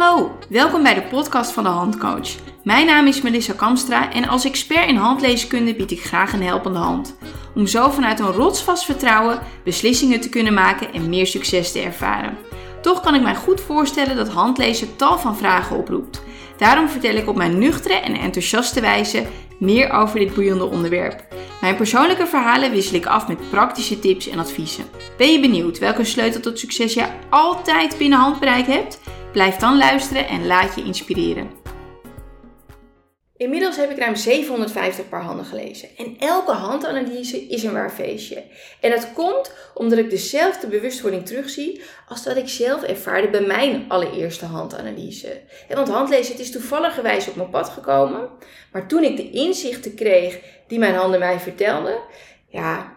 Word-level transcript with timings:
hallo, 0.00 0.38
welkom 0.48 0.82
bij 0.82 0.94
de 0.94 1.02
podcast 1.02 1.52
van 1.52 1.62
de 1.64 1.68
Handcoach. 1.68 2.28
Mijn 2.64 2.86
naam 2.86 3.06
is 3.06 3.22
Melissa 3.22 3.52
Kamstra 3.52 4.12
en 4.12 4.28
als 4.28 4.44
expert 4.44 4.88
in 4.88 4.96
handleeskunde 4.96 5.74
bied 5.74 5.90
ik 5.90 6.04
graag 6.04 6.32
een 6.32 6.42
helpende 6.42 6.78
hand. 6.78 7.16
Om 7.54 7.66
zo 7.66 7.90
vanuit 7.90 8.20
een 8.20 8.32
rotsvast 8.32 8.84
vertrouwen 8.84 9.38
beslissingen 9.64 10.20
te 10.20 10.28
kunnen 10.28 10.54
maken 10.54 10.92
en 10.92 11.08
meer 11.08 11.26
succes 11.26 11.72
te 11.72 11.80
ervaren. 11.80 12.38
Toch 12.82 13.00
kan 13.00 13.14
ik 13.14 13.22
mij 13.22 13.34
goed 13.34 13.60
voorstellen 13.60 14.16
dat 14.16 14.28
handlezen 14.28 14.96
tal 14.96 15.18
van 15.18 15.36
vragen 15.36 15.76
oproept. 15.76 16.22
Daarom 16.56 16.88
vertel 16.88 17.14
ik 17.14 17.28
op 17.28 17.36
mijn 17.36 17.58
nuchtere 17.58 17.94
en 17.94 18.16
enthousiaste 18.16 18.80
wijze 18.80 19.26
meer 19.58 19.90
over 19.90 20.18
dit 20.18 20.34
boeiende 20.34 20.64
onderwerp. 20.64 21.24
Mijn 21.60 21.76
persoonlijke 21.76 22.26
verhalen 22.26 22.70
wissel 22.70 22.96
ik 22.96 23.06
af 23.06 23.28
met 23.28 23.50
praktische 23.50 23.98
tips 23.98 24.28
en 24.28 24.38
adviezen. 24.38 24.84
Ben 25.16 25.32
je 25.32 25.40
benieuwd 25.40 25.78
welke 25.78 26.04
sleutel 26.04 26.40
tot 26.40 26.58
succes 26.58 26.94
je 26.94 27.06
altijd 27.30 27.98
binnen 27.98 28.18
handbereik 28.18 28.66
hebt? 28.66 29.00
Blijf 29.32 29.56
dan 29.56 29.78
luisteren 29.78 30.28
en 30.28 30.46
laat 30.46 30.74
je 30.74 30.84
inspireren. 30.84 31.55
Inmiddels 33.36 33.76
heb 33.76 33.90
ik 33.90 33.98
ruim 33.98 34.16
750 34.16 35.08
paar 35.08 35.22
handen 35.22 35.44
gelezen. 35.44 35.88
En 35.96 36.16
elke 36.18 36.52
handanalyse 36.52 37.46
is 37.46 37.62
een 37.62 37.72
waar 37.72 37.90
feestje. 37.90 38.42
En 38.80 38.90
dat 38.90 39.12
komt 39.12 39.52
omdat 39.74 39.98
ik 39.98 40.10
dezelfde 40.10 40.66
bewustwording 40.66 41.26
terugzie 41.26 41.82
als 42.08 42.22
dat 42.22 42.36
ik 42.36 42.48
zelf 42.48 42.82
ervaarde 42.82 43.28
bij 43.28 43.40
mijn 43.40 43.84
allereerste 43.88 44.44
handanalyse. 44.44 45.40
Want 45.68 45.88
handlezen 45.88 46.32
het 46.32 46.40
is 46.40 46.50
toevallig 46.50 46.98
op 47.28 47.36
mijn 47.36 47.50
pad 47.50 47.68
gekomen. 47.68 48.28
Maar 48.72 48.88
toen 48.88 49.02
ik 49.02 49.16
de 49.16 49.30
inzichten 49.30 49.94
kreeg 49.94 50.40
die 50.66 50.78
mijn 50.78 50.94
handen 50.94 51.18
mij 51.18 51.40
vertelden, 51.40 51.98
ja, 52.48 52.94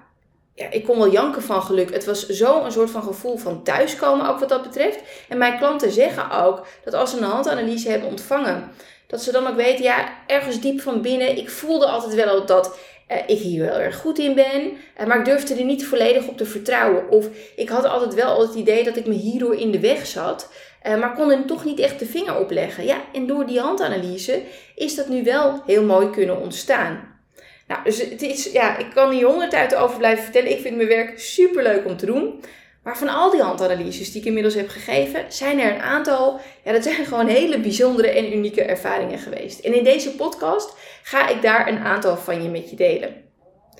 ja, 0.55 0.69
ik 0.71 0.83
kon 0.83 0.97
wel 0.97 1.11
janken 1.11 1.41
van 1.41 1.61
geluk. 1.61 1.93
Het 1.93 2.05
was 2.05 2.27
zo 2.27 2.63
een 2.63 2.71
soort 2.71 2.89
van 2.89 3.03
gevoel 3.03 3.37
van 3.37 3.63
thuiskomen 3.63 4.29
ook 4.29 4.39
wat 4.39 4.49
dat 4.49 4.61
betreft. 4.61 4.99
En 5.27 5.37
mijn 5.37 5.57
klanten 5.57 5.91
zeggen 5.91 6.31
ook 6.31 6.65
dat 6.83 6.93
als 6.93 7.11
ze 7.11 7.17
een 7.17 7.23
handanalyse 7.23 7.89
hebben 7.89 8.09
ontvangen, 8.09 8.71
dat 9.09 9.23
ze 9.23 9.31
dan 9.31 9.47
ook 9.47 9.55
weten, 9.55 9.83
ja, 9.83 10.13
ergens 10.27 10.59
diep 10.59 10.81
van 10.81 11.01
binnen, 11.01 11.37
ik 11.37 11.49
voelde 11.49 11.85
altijd 11.85 12.13
wel 12.13 12.45
dat 12.45 12.77
uh, 13.11 13.17
ik 13.27 13.37
hier 13.37 13.65
wel 13.65 13.79
erg 13.79 13.95
goed 13.95 14.19
in 14.19 14.35
ben, 14.35 14.71
uh, 14.99 15.07
maar 15.07 15.19
ik 15.19 15.25
durfde 15.25 15.55
er 15.55 15.63
niet 15.63 15.85
volledig 15.85 16.27
op 16.27 16.37
te 16.37 16.45
vertrouwen. 16.45 17.09
Of 17.09 17.27
ik 17.55 17.69
had 17.69 17.85
altijd 17.85 18.13
wel 18.13 18.41
het 18.41 18.55
idee 18.55 18.83
dat 18.83 18.95
ik 18.95 19.05
me 19.07 19.13
hierdoor 19.13 19.55
in 19.55 19.71
de 19.71 19.79
weg 19.79 20.05
zat, 20.05 20.51
uh, 20.87 20.99
maar 20.99 21.13
kon 21.13 21.31
er 21.31 21.45
toch 21.45 21.65
niet 21.65 21.79
echt 21.79 21.99
de 21.99 22.05
vinger 22.05 22.39
op 22.39 22.51
leggen. 22.51 22.85
Ja, 22.85 23.01
en 23.13 23.27
door 23.27 23.45
die 23.45 23.59
handanalyse 23.59 24.41
is 24.75 24.95
dat 24.95 25.07
nu 25.07 25.23
wel 25.23 25.63
heel 25.65 25.83
mooi 25.83 26.09
kunnen 26.09 26.41
ontstaan. 26.41 27.17
Nou, 27.67 27.83
dus 27.83 28.09
het 28.09 28.21
is, 28.21 28.51
ja, 28.51 28.77
ik 28.77 28.89
kan 28.93 29.11
hier 29.11 29.25
honderd 29.25 29.53
uit 29.53 29.75
over 29.75 29.97
blijven 29.97 30.23
vertellen. 30.23 30.51
Ik 30.51 30.61
vind 30.61 30.75
mijn 30.75 30.87
werk 30.87 31.19
super 31.19 31.63
leuk 31.63 31.85
om 31.85 31.97
te 31.97 32.05
doen. 32.05 32.43
Maar 32.89 32.97
van 32.97 33.09
al 33.09 33.31
die 33.31 33.41
handanalyses 33.41 34.11
die 34.11 34.21
ik 34.21 34.27
inmiddels 34.27 34.53
heb 34.53 34.69
gegeven, 34.69 35.25
zijn 35.27 35.59
er 35.59 35.73
een 35.73 35.81
aantal, 35.81 36.39
ja, 36.63 36.71
dat 36.71 36.83
zijn 36.83 37.05
gewoon 37.05 37.27
hele 37.27 37.59
bijzondere 37.59 38.07
en 38.07 38.33
unieke 38.35 38.61
ervaringen 38.61 39.19
geweest. 39.19 39.59
En 39.59 39.73
in 39.73 39.83
deze 39.83 40.15
podcast 40.15 40.75
ga 41.03 41.27
ik 41.27 41.41
daar 41.41 41.67
een 41.67 41.77
aantal 41.77 42.17
van 42.17 42.43
je 42.43 42.49
met 42.49 42.69
je 42.69 42.75
delen. 42.75 43.15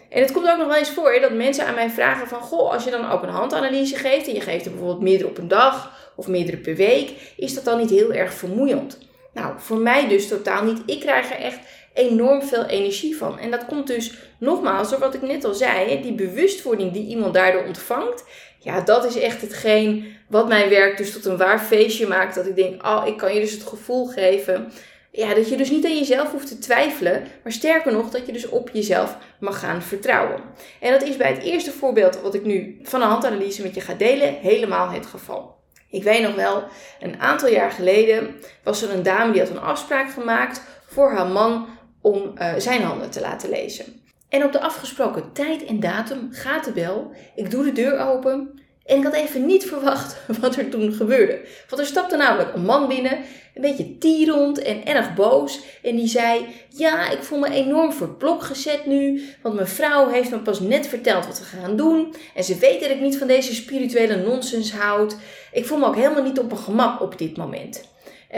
En 0.10 0.22
het 0.22 0.32
komt 0.32 0.50
ook 0.50 0.58
nog 0.58 0.68
wel 0.68 0.76
eens 0.76 0.90
voor 0.90 1.20
dat 1.22 1.34
mensen 1.34 1.66
aan 1.66 1.76
mij 1.76 1.90
vragen 1.90 2.28
van, 2.28 2.42
goh, 2.42 2.72
als 2.72 2.84
je 2.84 2.92
dan 2.92 3.12
ook 3.12 3.24
een 3.24 3.30
handanalyse 3.30 3.96
geeft 3.96 4.28
en 4.28 4.34
je 4.34 4.42
geeft 4.42 4.66
er 4.66 4.72
bijvoorbeeld 4.72 5.02
meerdere 5.02 5.30
op 5.30 5.38
een 5.38 5.48
dag 5.48 5.92
of 6.16 6.28
meerdere 6.28 6.58
per 6.58 6.76
week, 6.76 7.34
is 7.38 7.54
dat 7.54 7.66
dan 7.66 7.78
niet 7.78 7.90
heel 7.90 8.14
erg 8.14 8.34
vermoeiend? 8.34 8.98
Nou, 9.34 9.54
voor 9.58 9.78
mij 9.78 10.08
dus 10.08 10.28
totaal 10.28 10.64
niet. 10.64 10.82
Ik 10.86 11.00
krijg 11.00 11.32
er 11.32 11.40
echt 11.40 11.60
enorm 11.94 12.42
veel 12.42 12.66
energie 12.66 13.18
van. 13.18 13.40
En 13.40 13.52
dat 13.52 13.66
komt 13.66 13.88
dus 13.88 14.14
nogmaals 14.38 14.90
door 14.90 15.00
wat 15.00 15.14
ik 15.14 15.22
net 15.22 15.46
al 15.46 15.54
zei, 15.54 16.02
die 16.02 16.14
bewustwording 16.14 16.92
die 16.92 17.08
iemand 17.08 17.34
daardoor 17.34 17.64
ontvangt. 17.64 18.24
Ja, 18.60 18.82
dat 18.82 19.06
is 19.06 19.20
echt 19.20 19.42
hetgeen 19.42 20.16
wat 20.28 20.48
mijn 20.48 20.70
werk 20.70 20.98
dus 20.98 21.14
tot 21.14 21.26
een 21.26 21.38
waar 21.38 21.60
feestje 21.60 22.08
maakt. 22.08 22.36
Dat 22.36 22.46
ik 22.46 22.56
denk, 22.56 22.86
oh, 22.86 23.04
ik 23.06 23.18
kan 23.18 23.34
je 23.34 23.40
dus 23.40 23.52
het 23.52 23.64
gevoel 23.64 24.06
geven. 24.06 24.72
Ja, 25.12 25.34
dat 25.34 25.50
je 25.50 25.58
dus 25.58 25.70
niet 25.70 25.86
aan 25.86 25.98
jezelf 25.98 26.32
hoeft 26.32 26.48
te 26.48 26.58
twijfelen, 26.58 27.28
maar 27.44 27.52
sterker 27.52 27.92
nog, 27.92 28.10
dat 28.10 28.26
je 28.26 28.32
dus 28.32 28.50
op 28.50 28.70
jezelf 28.74 29.18
mag 29.40 29.60
gaan 29.60 29.82
vertrouwen. 29.82 30.42
En 30.80 30.92
dat 30.92 31.04
is 31.04 31.18
bij 31.18 31.32
het 31.34 31.44
eerste 31.44 31.72
voorbeeld 31.72 32.22
wat 32.22 32.34
ik 32.34 32.46
nu 32.46 32.80
van 32.84 33.02
een 33.02 33.08
handanalyse 33.08 33.62
met 33.62 33.76
je 33.76 33.82
ga 33.82 33.94
delen, 33.94 34.34
helemaal 34.34 34.90
het 34.90 35.06
geval. 35.06 35.58
Ik 35.90 36.04
weet 36.04 36.22
nog 36.22 36.36
wel, 36.36 36.64
een 37.00 37.20
aantal 37.20 37.50
jaar 37.50 37.72
geleden 37.72 38.36
was 38.64 38.82
er 38.82 38.90
een 38.94 39.04
dame 39.04 39.32
die 39.32 39.42
had 39.42 39.50
een 39.50 39.60
afspraak 39.60 40.12
gemaakt 40.12 40.64
voor 40.88 41.12
haar 41.12 41.28
man 41.28 41.68
om 42.02 42.34
uh, 42.38 42.54
zijn 42.58 42.82
handen 42.82 43.10
te 43.10 43.22
laten 43.22 43.50
lezen. 43.50 43.86
En 44.30 44.44
op 44.44 44.52
de 44.52 44.62
afgesproken 44.62 45.34
tijd 45.34 45.66
en 45.66 45.80
datum 45.80 46.28
gaat 46.32 46.66
de 46.66 46.72
bel. 46.72 47.12
Ik 47.36 47.52
doe 47.52 47.64
de 47.64 47.72
deur 47.72 48.00
open. 48.00 48.60
En 48.86 48.98
ik 48.98 49.04
had 49.04 49.14
even 49.14 49.46
niet 49.46 49.66
verwacht 49.66 50.18
wat 50.42 50.56
er 50.56 50.70
toen 50.70 50.94
gebeurde. 50.94 51.42
Want 51.70 51.82
er 51.82 51.88
stapte 51.88 52.18
namelijk 52.18 52.54
een 52.54 52.66
man 52.66 52.88
binnen, 52.88 53.18
een 53.56 53.62
beetje 53.62 53.98
tierend 53.98 54.62
en 54.62 54.86
erg 54.86 55.14
boos. 55.14 55.60
En 55.84 55.96
die 55.96 56.08
zei: 56.08 56.46
Ja, 56.70 57.10
ik 57.10 57.24
voel 57.24 57.40
me 57.40 57.50
enorm 57.50 57.92
voor 57.92 58.08
het 58.08 58.18
blok 58.18 58.44
gezet 58.44 58.86
nu. 58.86 59.24
Want 59.42 59.56
mijn 59.56 59.68
vrouw 59.68 60.08
heeft 60.08 60.32
me 60.32 60.40
pas 60.40 60.60
net 60.60 60.88
verteld 60.88 61.26
wat 61.26 61.40
we 61.40 61.46
gaan 61.46 61.76
doen. 61.76 62.16
En 62.36 62.44
ze 62.44 62.58
weet 62.58 62.80
dat 62.80 62.90
ik 62.90 63.02
niet 63.02 63.18
van 63.18 63.28
deze 63.28 63.56
spirituele 63.56 64.16
nonsens 64.16 64.72
houd. 64.72 65.16
Ik 65.52 65.66
voel 65.66 65.78
me 65.78 65.86
ook 65.86 65.96
helemaal 65.96 66.24
niet 66.24 66.40
op 66.40 66.48
mijn 66.48 66.64
gemak 66.64 67.02
op 67.02 67.18
dit 67.18 67.38
moment. 67.38 67.84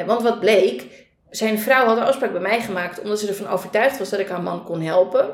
Want 0.06 0.22
wat 0.22 0.40
bleek, 0.40 1.01
zijn 1.32 1.60
vrouw 1.60 1.86
had 1.86 1.98
een 1.98 2.04
afspraak 2.04 2.32
bij 2.32 2.42
mij 2.42 2.62
gemaakt 2.62 3.02
omdat 3.02 3.20
ze 3.20 3.28
ervan 3.28 3.48
overtuigd 3.48 3.98
was 3.98 4.10
dat 4.10 4.20
ik 4.20 4.28
haar 4.28 4.42
man 4.42 4.64
kon 4.64 4.82
helpen. 4.82 5.30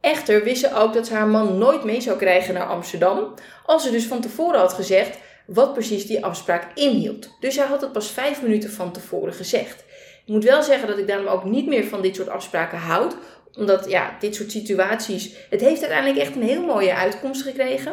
Echter 0.00 0.44
wist 0.44 0.60
ze 0.60 0.74
ook 0.74 0.92
dat 0.92 1.06
ze 1.06 1.14
haar 1.14 1.26
man 1.26 1.58
nooit 1.58 1.84
mee 1.84 2.00
zou 2.00 2.18
krijgen 2.18 2.54
naar 2.54 2.66
Amsterdam, 2.66 3.34
als 3.64 3.82
ze 3.82 3.90
dus 3.90 4.06
van 4.06 4.20
tevoren 4.20 4.60
had 4.60 4.72
gezegd 4.72 5.18
wat 5.46 5.72
precies 5.72 6.06
die 6.06 6.24
afspraak 6.24 6.66
inhield. 6.74 7.36
Dus 7.40 7.54
zij 7.54 7.66
had 7.66 7.80
het 7.80 7.92
pas 7.92 8.10
vijf 8.10 8.42
minuten 8.42 8.70
van 8.70 8.92
tevoren 8.92 9.32
gezegd. 9.32 9.84
Ik 10.24 10.32
moet 10.32 10.44
wel 10.44 10.62
zeggen 10.62 10.88
dat 10.88 10.98
ik 10.98 11.06
daarom 11.06 11.26
ook 11.26 11.44
niet 11.44 11.66
meer 11.66 11.84
van 11.84 12.02
dit 12.02 12.16
soort 12.16 12.28
afspraken 12.28 12.78
houd, 12.78 13.16
omdat 13.56 13.90
ja, 13.90 14.16
dit 14.20 14.34
soort 14.34 14.50
situaties, 14.50 15.34
het 15.50 15.60
heeft 15.60 15.80
uiteindelijk 15.80 16.20
echt 16.20 16.36
een 16.36 16.42
heel 16.42 16.62
mooie 16.62 16.94
uitkomst 16.94 17.42
gekregen. 17.42 17.92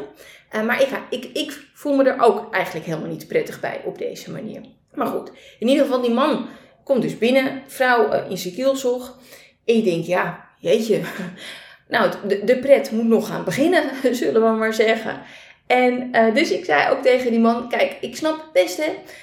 Uh, 0.55 0.63
maar 0.63 0.81
ik, 1.09 1.25
ik 1.25 1.67
voel 1.73 1.95
me 1.95 2.03
er 2.03 2.21
ook 2.21 2.53
eigenlijk 2.53 2.85
helemaal 2.85 3.09
niet 3.09 3.27
prettig 3.27 3.59
bij 3.59 3.81
op 3.85 3.97
deze 3.97 4.31
manier. 4.31 4.61
Maar 4.93 5.07
goed, 5.07 5.31
in 5.59 5.67
ieder 5.67 5.85
geval 5.85 6.01
die 6.01 6.13
man 6.13 6.47
Komt 6.83 7.01
dus 7.01 7.17
binnen, 7.17 7.61
vrouw 7.67 8.13
uh, 8.13 8.29
in 8.29 8.37
zijn 8.37 8.53
kielzog. 8.53 9.17
Je 9.65 9.83
denkt, 9.83 10.07
ja, 10.07 10.45
jeetje. 10.59 11.01
Nou, 11.87 12.11
de, 12.27 12.43
de 12.43 12.57
pret 12.57 12.91
moet 12.91 13.05
nog 13.05 13.27
gaan 13.27 13.43
beginnen, 13.43 13.83
zullen 14.15 14.41
we 14.41 14.57
maar 14.57 14.73
zeggen. 14.73 15.21
En 15.67 16.09
uh, 16.11 16.33
dus 16.33 16.51
ik 16.51 16.65
zei 16.65 16.91
ook 16.91 17.01
tegen 17.01 17.31
die 17.31 17.39
man: 17.39 17.69
Kijk, 17.69 17.97
ik 18.01 18.15
snap 18.15 18.49
best 18.53 18.81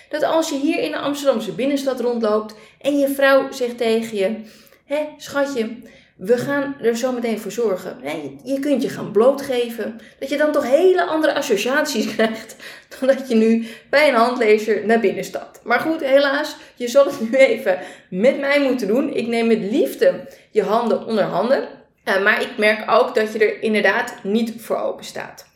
dat 0.08 0.22
als 0.22 0.48
je 0.48 0.58
hier 0.58 0.78
in 0.78 0.90
de 0.90 0.98
Amsterdamse 0.98 1.52
binnenstad 1.52 2.00
rondloopt 2.00 2.54
en 2.80 2.98
je 2.98 3.08
vrouw 3.08 3.52
zegt 3.52 3.76
tegen 3.76 4.16
je: 4.16 4.36
Hé, 4.84 5.04
schatje, 5.16 5.76
we 6.20 6.38
gaan 6.38 6.76
er 6.82 6.96
zo 6.96 7.12
meteen 7.12 7.38
voor 7.38 7.52
zorgen. 7.52 7.96
je 8.42 8.58
kunt 8.58 8.82
je 8.82 8.88
gaan 8.88 9.10
blootgeven. 9.10 10.00
Dat 10.18 10.28
je 10.28 10.36
dan 10.36 10.52
toch 10.52 10.66
hele 10.66 11.04
andere 11.04 11.34
associaties 11.34 12.06
krijgt. 12.14 12.56
Dan 12.98 13.08
dat 13.08 13.28
je 13.28 13.34
nu 13.34 13.66
bij 13.90 14.08
een 14.08 14.14
handlezer 14.14 14.86
naar 14.86 15.00
binnen 15.00 15.24
stapt. 15.24 15.60
Maar 15.64 15.80
goed, 15.80 16.00
helaas, 16.00 16.56
je 16.74 16.88
zal 16.88 17.04
het 17.04 17.30
nu 17.30 17.36
even 17.36 17.78
met 18.10 18.40
mij 18.40 18.60
moeten 18.60 18.86
doen. 18.86 19.14
Ik 19.14 19.26
neem 19.26 19.46
met 19.46 19.58
liefde 19.58 20.28
je 20.50 20.62
handen 20.62 21.06
onder 21.06 21.24
handen. 21.24 21.68
Uh, 22.04 22.22
maar 22.22 22.42
ik 22.42 22.56
merk 22.56 22.90
ook 22.90 23.14
dat 23.14 23.32
je 23.32 23.38
er 23.38 23.62
inderdaad 23.62 24.14
niet 24.22 24.52
voor 24.58 24.76
open 24.76 25.04
staat. 25.04 25.46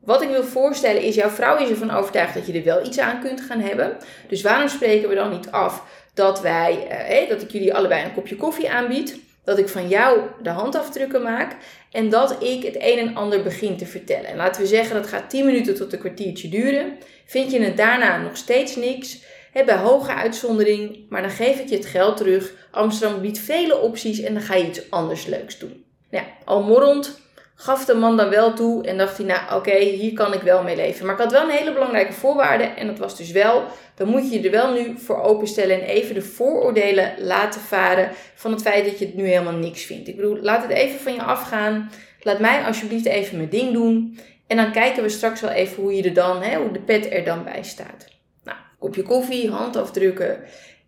Wat 0.00 0.22
ik 0.22 0.28
wil 0.28 0.44
voorstellen 0.44 1.02
is, 1.02 1.14
jouw 1.14 1.30
vrouw 1.30 1.58
is 1.58 1.68
ervan 1.68 1.90
overtuigd 1.90 2.34
dat 2.34 2.46
je 2.46 2.52
er 2.52 2.64
wel 2.64 2.86
iets 2.86 2.98
aan 2.98 3.20
kunt 3.20 3.40
gaan 3.40 3.60
hebben. 3.60 3.96
Dus 4.28 4.42
waarom 4.42 4.68
spreken 4.68 5.08
we 5.08 5.14
dan 5.14 5.30
niet 5.30 5.50
af 5.50 5.82
dat, 6.14 6.40
wij, 6.40 6.88
uh, 7.22 7.28
dat 7.28 7.42
ik 7.42 7.50
jullie 7.50 7.74
allebei 7.74 8.04
een 8.04 8.14
kopje 8.14 8.36
koffie 8.36 8.70
aanbied? 8.70 9.30
Dat 9.44 9.58
ik 9.58 9.68
van 9.68 9.88
jou 9.88 10.20
de 10.42 10.50
handafdrukken 10.50 11.22
maak 11.22 11.56
en 11.90 12.08
dat 12.08 12.42
ik 12.42 12.62
het 12.62 12.76
een 12.78 12.98
en 12.98 13.14
ander 13.14 13.42
begin 13.42 13.76
te 13.76 13.86
vertellen. 13.86 14.26
En 14.26 14.36
laten 14.36 14.60
we 14.60 14.66
zeggen 14.66 14.94
dat 14.94 15.06
gaat 15.06 15.30
10 15.30 15.46
minuten 15.46 15.74
tot 15.74 15.92
een 15.92 15.98
kwartiertje 15.98 16.48
duren. 16.48 16.98
Vind 17.26 17.50
je 17.50 17.60
het 17.60 17.76
daarna 17.76 18.22
nog 18.22 18.36
steeds 18.36 18.76
niks? 18.76 19.18
Bij 19.52 19.76
hoge 19.76 20.14
uitzondering, 20.14 21.06
maar 21.08 21.22
dan 21.22 21.30
geef 21.30 21.58
ik 21.58 21.68
je 21.68 21.76
het 21.76 21.86
geld 21.86 22.16
terug. 22.16 22.52
Amsterdam 22.70 23.20
biedt 23.20 23.38
vele 23.38 23.78
opties 23.78 24.20
en 24.20 24.34
dan 24.34 24.42
ga 24.42 24.54
je 24.54 24.66
iets 24.66 24.90
anders 24.90 25.26
leuks 25.26 25.58
doen. 25.58 25.84
Nou, 26.10 26.24
al 26.44 26.62
morrend 26.62 27.21
gaf 27.62 27.84
de 27.84 27.94
man 27.94 28.16
dan 28.16 28.28
wel 28.28 28.52
toe 28.52 28.84
en 28.86 28.98
dacht 28.98 29.16
hij, 29.16 29.26
nou 29.26 29.40
oké, 29.54 29.78
hier 29.78 30.12
kan 30.12 30.34
ik 30.34 30.42
wel 30.42 30.62
mee 30.62 30.76
leven. 30.76 31.06
Maar 31.06 31.14
ik 31.14 31.20
had 31.20 31.32
wel 31.32 31.42
een 31.42 31.56
hele 31.56 31.72
belangrijke 31.72 32.12
voorwaarde 32.12 32.64
en 32.64 32.86
dat 32.86 32.98
was 32.98 33.16
dus 33.16 33.30
wel, 33.30 33.64
dan 33.94 34.08
moet 34.08 34.30
je 34.30 34.40
je 34.40 34.44
er 34.46 34.50
wel 34.50 34.72
nu 34.72 34.98
voor 34.98 35.22
openstellen 35.22 35.80
en 35.80 35.86
even 35.86 36.14
de 36.14 36.22
vooroordelen 36.22 37.14
laten 37.18 37.60
varen 37.60 38.10
van 38.34 38.50
het 38.50 38.62
feit 38.62 38.84
dat 38.84 38.98
je 38.98 39.04
het 39.06 39.14
nu 39.14 39.26
helemaal 39.26 39.52
niks 39.52 39.82
vindt. 39.82 40.08
Ik 40.08 40.16
bedoel, 40.16 40.38
laat 40.40 40.62
het 40.62 40.70
even 40.70 41.00
van 41.00 41.14
je 41.14 41.22
afgaan. 41.22 41.90
Laat 42.22 42.38
mij 42.38 42.64
alsjeblieft 42.64 43.06
even 43.06 43.36
mijn 43.36 43.48
ding 43.48 43.72
doen. 43.72 44.18
En 44.46 44.56
dan 44.56 44.72
kijken 44.72 45.02
we 45.02 45.08
straks 45.08 45.40
wel 45.40 45.50
even 45.50 45.82
hoe 45.82 45.94
je 45.94 46.02
er 46.02 46.14
dan, 46.14 46.42
hè, 46.42 46.56
hoe 46.56 46.72
de 46.72 46.80
pet 46.80 47.12
er 47.12 47.24
dan 47.24 47.44
bij 47.44 47.62
staat. 47.62 48.08
Nou, 48.44 48.56
kopje 48.78 49.02
koffie, 49.02 49.50
handafdrukken. 49.50 50.40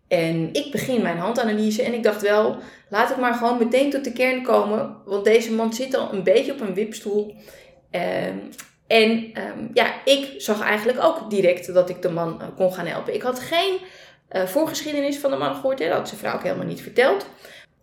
En 0.07 0.49
ik 0.53 0.71
begin 0.71 1.01
mijn 1.01 1.17
handanalyse 1.17 1.83
en 1.83 1.93
ik 1.93 2.03
dacht 2.03 2.21
wel, 2.21 2.57
laat 2.89 3.09
ik 3.09 3.17
maar 3.17 3.33
gewoon 3.33 3.57
meteen 3.57 3.89
tot 3.89 4.03
de 4.03 4.13
kern 4.13 4.43
komen. 4.43 4.97
Want 5.05 5.25
deze 5.25 5.51
man 5.51 5.73
zit 5.73 5.95
al 5.95 6.13
een 6.13 6.23
beetje 6.23 6.51
op 6.51 6.61
een 6.61 6.73
wipstoel. 6.73 7.35
Ehm, 7.91 8.37
en 8.87 9.33
ehm, 9.33 9.67
ja, 9.73 9.93
ik 10.05 10.33
zag 10.37 10.61
eigenlijk 10.61 11.03
ook 11.03 11.29
direct 11.29 11.73
dat 11.73 11.89
ik 11.89 12.01
de 12.01 12.09
man 12.09 12.41
eh, 12.41 12.47
kon 12.55 12.73
gaan 12.73 12.87
helpen. 12.87 13.13
Ik 13.13 13.21
had 13.21 13.39
geen 13.39 13.77
uh, 14.31 14.43
voorgeschiedenis 14.43 15.17
van 15.17 15.31
de 15.31 15.37
man 15.37 15.55
gehoord. 15.55 15.79
Hè? 15.79 15.87
Dat 15.87 15.97
had 15.97 16.07
zijn 16.07 16.19
vrouw 16.19 16.33
ook 16.33 16.43
helemaal 16.43 16.65
niet 16.65 16.81
verteld. 16.81 17.25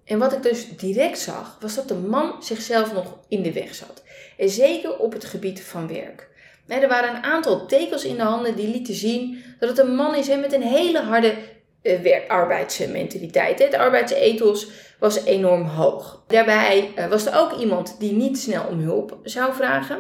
En 0.05 0.19
wat 0.19 0.33
ik 0.33 0.43
dus 0.43 0.77
direct 0.77 1.19
zag, 1.19 1.57
was 1.61 1.75
dat 1.75 1.89
de 1.89 1.95
man 1.95 2.43
zichzelf 2.43 2.93
nog 2.93 3.19
in 3.29 3.43
de 3.43 3.53
weg 3.53 3.75
zat. 3.75 4.03
En 4.37 4.49
zeker 4.49 4.99
op 4.99 5.13
het 5.13 5.25
gebied 5.25 5.63
van 5.63 5.89
werk. 5.89 6.31
Er 6.67 6.89
waren 6.89 7.17
een 7.17 7.23
aantal 7.23 7.67
tekens 7.67 8.05
in 8.05 8.17
de 8.17 8.23
handen 8.23 8.57
die 8.57 8.69
lieten 8.69 8.95
zien 8.95 9.45
dat 9.59 9.69
het 9.69 9.79
een 9.79 9.95
man 9.95 10.15
is 10.15 10.29
met 10.29 10.53
een 10.53 10.63
hele 10.63 11.01
harde 11.01 11.35
uh, 11.83 12.29
arbeidsmentaliteit. 12.29 13.59
Het 13.59 13.75
arbeidsethos 13.75 14.71
was 14.99 15.25
enorm 15.25 15.63
hoog. 15.63 16.25
Daarbij 16.27 16.93
uh, 16.99 17.07
was 17.07 17.27
er 17.27 17.39
ook 17.39 17.53
iemand 17.53 17.97
die 17.99 18.13
niet 18.13 18.39
snel 18.39 18.65
om 18.65 18.79
hulp 18.79 19.19
zou 19.23 19.55
vragen. 19.55 19.99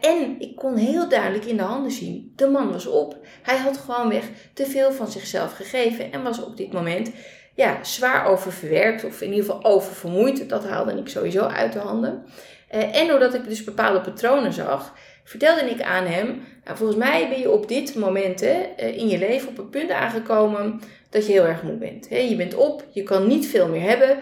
En 0.00 0.36
ik 0.38 0.56
kon 0.56 0.76
heel 0.76 1.08
duidelijk 1.08 1.44
in 1.44 1.56
de 1.56 1.62
handen 1.62 1.90
zien, 1.90 2.32
de 2.36 2.46
man 2.46 2.72
was 2.72 2.86
op. 2.86 3.16
Hij 3.42 3.56
had 3.56 3.76
gewoonweg 3.76 4.24
te 4.54 4.66
veel 4.66 4.92
van 4.92 5.08
zichzelf 5.08 5.52
gegeven 5.52 6.12
en 6.12 6.22
was 6.22 6.44
op 6.44 6.56
dit 6.56 6.72
moment 6.72 7.10
ja, 7.54 7.84
zwaar 7.84 8.26
oververwerkt 8.26 9.04
of 9.04 9.20
in 9.20 9.32
ieder 9.32 9.44
geval 9.44 9.64
oververmoeid. 9.64 10.48
Dat 10.48 10.64
haalde 10.64 10.92
ik 10.92 11.08
sowieso 11.08 11.40
uit 11.40 11.72
de 11.72 11.78
handen. 11.78 12.24
Uh, 12.74 12.96
en 12.96 13.06
doordat 13.06 13.34
ik 13.34 13.48
dus 13.48 13.64
bepaalde 13.64 14.00
patronen 14.00 14.52
zag, 14.52 14.94
vertelde 15.24 15.70
ik 15.70 15.82
aan 15.82 16.04
hem, 16.04 16.26
nou, 16.64 16.76
volgens 16.76 16.98
mij 16.98 17.28
ben 17.28 17.38
je 17.38 17.50
op 17.50 17.68
dit 17.68 17.94
moment 17.94 18.40
hè, 18.40 18.62
in 18.76 19.08
je 19.08 19.18
leven 19.18 19.48
op 19.48 19.58
een 19.58 19.70
punt 19.70 19.90
aangekomen 19.90 20.80
dat 21.10 21.26
je 21.26 21.32
heel 21.32 21.46
erg 21.46 21.62
moe 21.62 21.76
bent. 21.76 22.06
Je 22.10 22.36
bent 22.36 22.54
op, 22.54 22.84
je 22.90 23.02
kan 23.02 23.26
niet 23.26 23.46
veel 23.46 23.68
meer 23.68 23.80
hebben. 23.80 24.18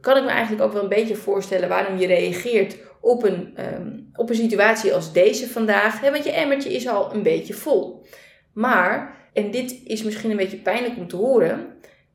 Kan 0.00 0.16
ik 0.16 0.22
me 0.22 0.28
eigenlijk 0.28 0.62
ook 0.62 0.72
wel 0.72 0.82
een 0.82 0.88
beetje 0.88 1.16
voorstellen 1.16 1.68
waarom 1.68 1.98
je 1.98 2.06
reageert 2.06 2.76
op 3.00 3.22
een, 3.22 3.54
um, 3.74 4.10
op 4.14 4.28
een 4.30 4.36
situatie 4.36 4.94
als 4.94 5.12
deze 5.12 5.48
vandaag. 5.48 6.00
Want 6.00 6.24
je 6.24 6.32
emmertje 6.32 6.74
is 6.74 6.88
al 6.88 7.14
een 7.14 7.22
beetje 7.22 7.54
vol. 7.54 8.06
Maar, 8.52 9.16
en 9.32 9.50
dit 9.50 9.80
is 9.84 10.02
misschien 10.02 10.30
een 10.30 10.36
beetje 10.36 10.56
pijnlijk 10.56 10.96
om 10.96 11.08
te 11.08 11.16
horen, 11.16 11.66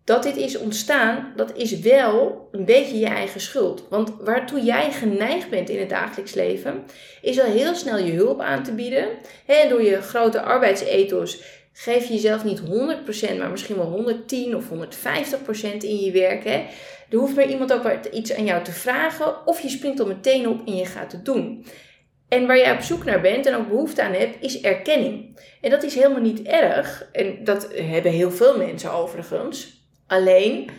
dat 0.03 0.23
dit 0.23 0.37
is 0.37 0.57
ontstaan, 0.57 1.33
dat 1.35 1.57
is 1.57 1.79
wel 1.79 2.47
een 2.51 2.65
beetje 2.65 2.99
je 2.99 3.05
eigen 3.05 3.41
schuld. 3.41 3.85
Want 3.89 4.13
waartoe 4.19 4.61
jij 4.61 4.91
geneigd 4.91 5.49
bent 5.49 5.69
in 5.69 5.79
het 5.79 5.89
dagelijks 5.89 6.33
leven, 6.33 6.83
is 7.21 7.39
al 7.39 7.51
heel 7.51 7.75
snel 7.75 7.97
je 7.97 8.11
hulp 8.11 8.41
aan 8.41 8.63
te 8.63 8.73
bieden. 8.73 9.07
En 9.45 9.69
door 9.69 9.83
je 9.83 10.01
grote 10.01 10.41
arbeidsethos 10.41 11.43
geef 11.73 12.07
je 12.07 12.13
jezelf 12.13 12.43
niet 12.43 12.61
100%, 12.61 13.37
maar 13.37 13.49
misschien 13.49 13.75
wel 13.75 13.85
110 13.85 14.55
of 14.55 14.65
150% 14.69 14.73
in 15.77 15.97
je 15.97 16.11
werk. 16.11 16.43
Hè? 16.43 16.65
Er 17.09 17.17
hoeft 17.17 17.35
maar 17.35 17.49
iemand 17.49 17.73
ook 17.73 18.05
iets 18.11 18.33
aan 18.33 18.45
jou 18.45 18.63
te 18.63 18.71
vragen, 18.71 19.47
of 19.47 19.61
je 19.61 19.69
springt 19.69 19.99
er 19.99 20.07
meteen 20.07 20.47
op 20.47 20.67
en 20.67 20.75
je 20.75 20.85
gaat 20.85 21.11
het 21.11 21.25
doen. 21.25 21.65
En 22.27 22.47
waar 22.47 22.57
jij 22.57 22.71
op 22.71 22.81
zoek 22.81 23.05
naar 23.05 23.21
bent 23.21 23.45
en 23.45 23.55
ook 23.55 23.67
behoefte 23.67 24.01
aan 24.01 24.13
hebt, 24.13 24.35
is 24.39 24.61
erkenning. 24.61 25.39
En 25.61 25.69
dat 25.69 25.83
is 25.83 25.95
helemaal 25.95 26.21
niet 26.21 26.41
erg. 26.41 27.09
En 27.11 27.43
dat 27.43 27.67
hebben 27.75 28.11
heel 28.11 28.31
veel 28.31 28.57
mensen 28.57 28.91
overigens. 28.91 29.80
Alleen, 30.11 30.69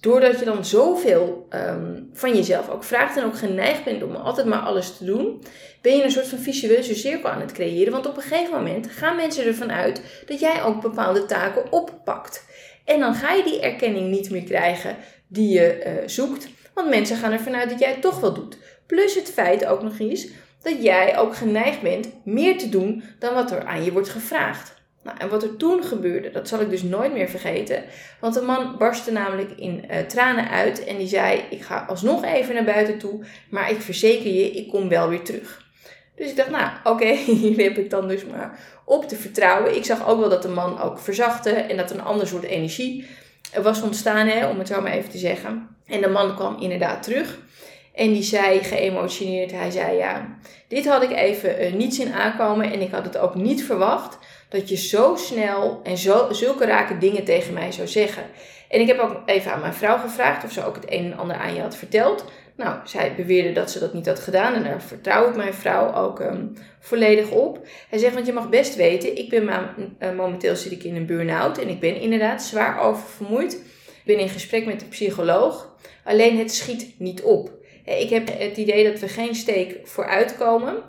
doordat 0.00 0.38
je 0.38 0.44
dan 0.44 0.64
zoveel 0.64 1.48
um, 1.54 2.10
van 2.12 2.34
jezelf 2.34 2.68
ook 2.68 2.84
vraagt 2.84 3.16
en 3.16 3.24
ook 3.24 3.38
geneigd 3.38 3.84
bent 3.84 4.02
om 4.02 4.14
altijd 4.14 4.46
maar 4.46 4.58
alles 4.58 4.96
te 4.96 5.04
doen, 5.04 5.42
ben 5.80 5.96
je 5.96 6.02
een 6.02 6.10
soort 6.10 6.26
van 6.26 6.38
visueuze 6.38 6.94
cirkel 6.94 7.30
aan 7.30 7.40
het 7.40 7.52
creëren. 7.52 7.92
Want 7.92 8.06
op 8.06 8.16
een 8.16 8.22
gegeven 8.22 8.54
moment 8.54 8.90
gaan 8.90 9.16
mensen 9.16 9.46
ervan 9.46 9.72
uit 9.72 10.02
dat 10.26 10.40
jij 10.40 10.62
ook 10.62 10.80
bepaalde 10.80 11.26
taken 11.26 11.72
oppakt. 11.72 12.44
En 12.84 13.00
dan 13.00 13.14
ga 13.14 13.32
je 13.32 13.42
die 13.42 13.60
erkenning 13.60 14.10
niet 14.10 14.30
meer 14.30 14.44
krijgen 14.44 14.96
die 15.26 15.48
je 15.48 15.82
uh, 15.86 16.08
zoekt. 16.08 16.48
Want 16.74 16.88
mensen 16.88 17.16
gaan 17.16 17.32
ervan 17.32 17.54
uit 17.54 17.70
dat 17.70 17.78
jij 17.78 17.90
het 17.90 18.02
toch 18.02 18.20
wel 18.20 18.34
doet. 18.34 18.58
Plus 18.86 19.14
het 19.14 19.30
feit 19.30 19.66
ook 19.66 19.82
nog 19.82 19.98
eens 19.98 20.28
dat 20.62 20.82
jij 20.82 21.18
ook 21.18 21.36
geneigd 21.36 21.80
bent 21.80 22.08
meer 22.24 22.58
te 22.58 22.68
doen 22.68 23.02
dan 23.18 23.34
wat 23.34 23.50
er 23.50 23.64
aan 23.64 23.84
je 23.84 23.92
wordt 23.92 24.08
gevraagd. 24.08 24.74
Nou, 25.04 25.18
en 25.18 25.28
wat 25.28 25.42
er 25.42 25.56
toen 25.56 25.84
gebeurde, 25.84 26.30
dat 26.30 26.48
zal 26.48 26.60
ik 26.60 26.70
dus 26.70 26.82
nooit 26.82 27.12
meer 27.12 27.28
vergeten. 27.28 27.84
Want 28.20 28.34
de 28.34 28.40
man 28.40 28.76
barstte 28.78 29.12
namelijk 29.12 29.50
in 29.56 29.84
uh, 29.90 29.98
tranen 29.98 30.48
uit 30.48 30.84
en 30.84 30.96
die 30.96 31.06
zei: 31.06 31.40
Ik 31.50 31.62
ga 31.62 31.84
alsnog 31.88 32.24
even 32.24 32.54
naar 32.54 32.64
buiten 32.64 32.98
toe, 32.98 33.24
maar 33.50 33.70
ik 33.70 33.80
verzeker 33.80 34.32
je, 34.32 34.50
ik 34.50 34.68
kom 34.68 34.88
wel 34.88 35.08
weer 35.08 35.22
terug. 35.22 35.62
Dus 36.16 36.30
ik 36.30 36.36
dacht, 36.36 36.50
nou 36.50 36.70
oké, 36.84 37.06
hier 37.42 37.64
heb 37.64 37.78
ik 37.78 37.90
dan 37.90 38.08
dus 38.08 38.24
maar 38.24 38.58
op 38.84 39.08
te 39.08 39.16
vertrouwen. 39.16 39.76
Ik 39.76 39.84
zag 39.84 40.08
ook 40.08 40.20
wel 40.20 40.28
dat 40.28 40.42
de 40.42 40.48
man 40.48 40.80
ook 40.80 40.98
verzachtte 40.98 41.50
en 41.50 41.76
dat 41.76 41.90
een 41.90 42.02
ander 42.02 42.26
soort 42.26 42.44
energie 42.44 43.06
was 43.62 43.82
ontstaan, 43.82 44.26
hè, 44.26 44.46
om 44.48 44.58
het 44.58 44.68
zo 44.68 44.80
maar 44.80 44.92
even 44.92 45.10
te 45.10 45.18
zeggen. 45.18 45.68
En 45.86 46.00
de 46.00 46.08
man 46.08 46.34
kwam 46.34 46.60
inderdaad 46.60 47.02
terug. 47.02 47.38
En 47.94 48.12
die 48.12 48.22
zei 48.22 48.62
geëmotioneerd, 48.62 49.50
hij 49.52 49.70
zei 49.70 49.96
ja, 49.96 50.38
dit 50.68 50.86
had 50.86 51.02
ik 51.02 51.10
even 51.10 51.64
uh, 51.64 51.72
niet 51.72 51.94
zien 51.94 52.12
aankomen 52.12 52.72
en 52.72 52.80
ik 52.80 52.90
had 52.90 53.04
het 53.04 53.18
ook 53.18 53.34
niet 53.34 53.64
verwacht 53.64 54.18
dat 54.48 54.68
je 54.68 54.76
zo 54.76 55.16
snel 55.16 55.80
en 55.82 55.98
zo, 55.98 56.32
zulke 56.32 56.64
rake 56.64 56.98
dingen 56.98 57.24
tegen 57.24 57.52
mij 57.52 57.72
zou 57.72 57.88
zeggen. 57.88 58.22
En 58.68 58.80
ik 58.80 58.86
heb 58.86 58.98
ook 58.98 59.22
even 59.26 59.52
aan 59.52 59.60
mijn 59.60 59.74
vrouw 59.74 59.98
gevraagd 59.98 60.44
of 60.44 60.52
ze 60.52 60.64
ook 60.64 60.74
het 60.74 60.90
een 60.90 61.04
en 61.04 61.16
ander 61.16 61.36
aan 61.36 61.54
je 61.54 61.60
had 61.60 61.76
verteld. 61.76 62.24
Nou, 62.56 62.78
zij 62.84 63.14
beweerde 63.14 63.52
dat 63.52 63.70
ze 63.70 63.78
dat 63.78 63.94
niet 63.94 64.06
had 64.06 64.20
gedaan 64.20 64.54
en 64.54 64.64
daar 64.64 64.82
vertrouw 64.82 65.28
ik 65.28 65.36
mijn 65.36 65.54
vrouw 65.54 65.94
ook 65.94 66.20
um, 66.20 66.52
volledig 66.80 67.30
op. 67.30 67.66
Hij 67.88 67.98
zegt, 67.98 68.14
want 68.14 68.26
je 68.26 68.32
mag 68.32 68.48
best 68.48 68.76
weten, 68.76 69.18
ik 69.18 69.28
ben 69.28 69.44
ma 69.44 69.74
uh, 70.00 70.12
momenteel 70.12 70.56
zit 70.56 70.72
ik 70.72 70.84
in 70.84 70.96
een 70.96 71.06
burn-out 71.06 71.58
en 71.58 71.68
ik 71.68 71.80
ben 71.80 72.00
inderdaad 72.00 72.42
zwaar 72.42 72.80
oververmoeid. 72.80 73.52
Ik 73.86 74.02
ben 74.04 74.18
in 74.18 74.28
gesprek 74.28 74.66
met 74.66 74.80
de 74.80 74.86
psycholoog, 74.86 75.76
alleen 76.04 76.38
het 76.38 76.54
schiet 76.54 76.94
niet 76.98 77.22
op. 77.22 77.50
Ik 77.84 78.10
heb 78.10 78.38
het 78.38 78.56
idee 78.56 78.90
dat 78.90 79.00
we 79.00 79.08
geen 79.08 79.34
steek 79.34 79.78
vooruitkomen. 79.82 80.82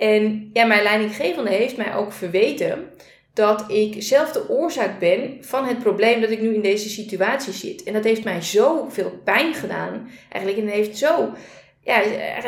En 0.00 0.50
ja, 0.52 0.64
mijn 0.64 0.82
leidinggevende 0.82 1.50
heeft 1.50 1.76
mij 1.76 1.94
ook 1.94 2.12
verweten 2.12 2.90
dat 3.32 3.64
ik 3.68 4.02
zelf 4.02 4.32
de 4.32 4.48
oorzaak 4.48 4.98
ben 4.98 5.38
van 5.40 5.64
het 5.64 5.78
probleem 5.78 6.20
dat 6.20 6.30
ik 6.30 6.40
nu 6.40 6.54
in 6.54 6.60
deze 6.62 6.88
situatie 6.88 7.52
zit. 7.52 7.82
En 7.82 7.92
dat 7.92 8.04
heeft 8.04 8.24
mij 8.24 8.42
zoveel 8.42 9.20
pijn 9.24 9.54
gedaan. 9.54 10.10
Eigenlijk, 10.28 10.62
en 10.62 10.72
heeft 10.72 10.98
zo, 10.98 11.32
ja, 11.84 12.02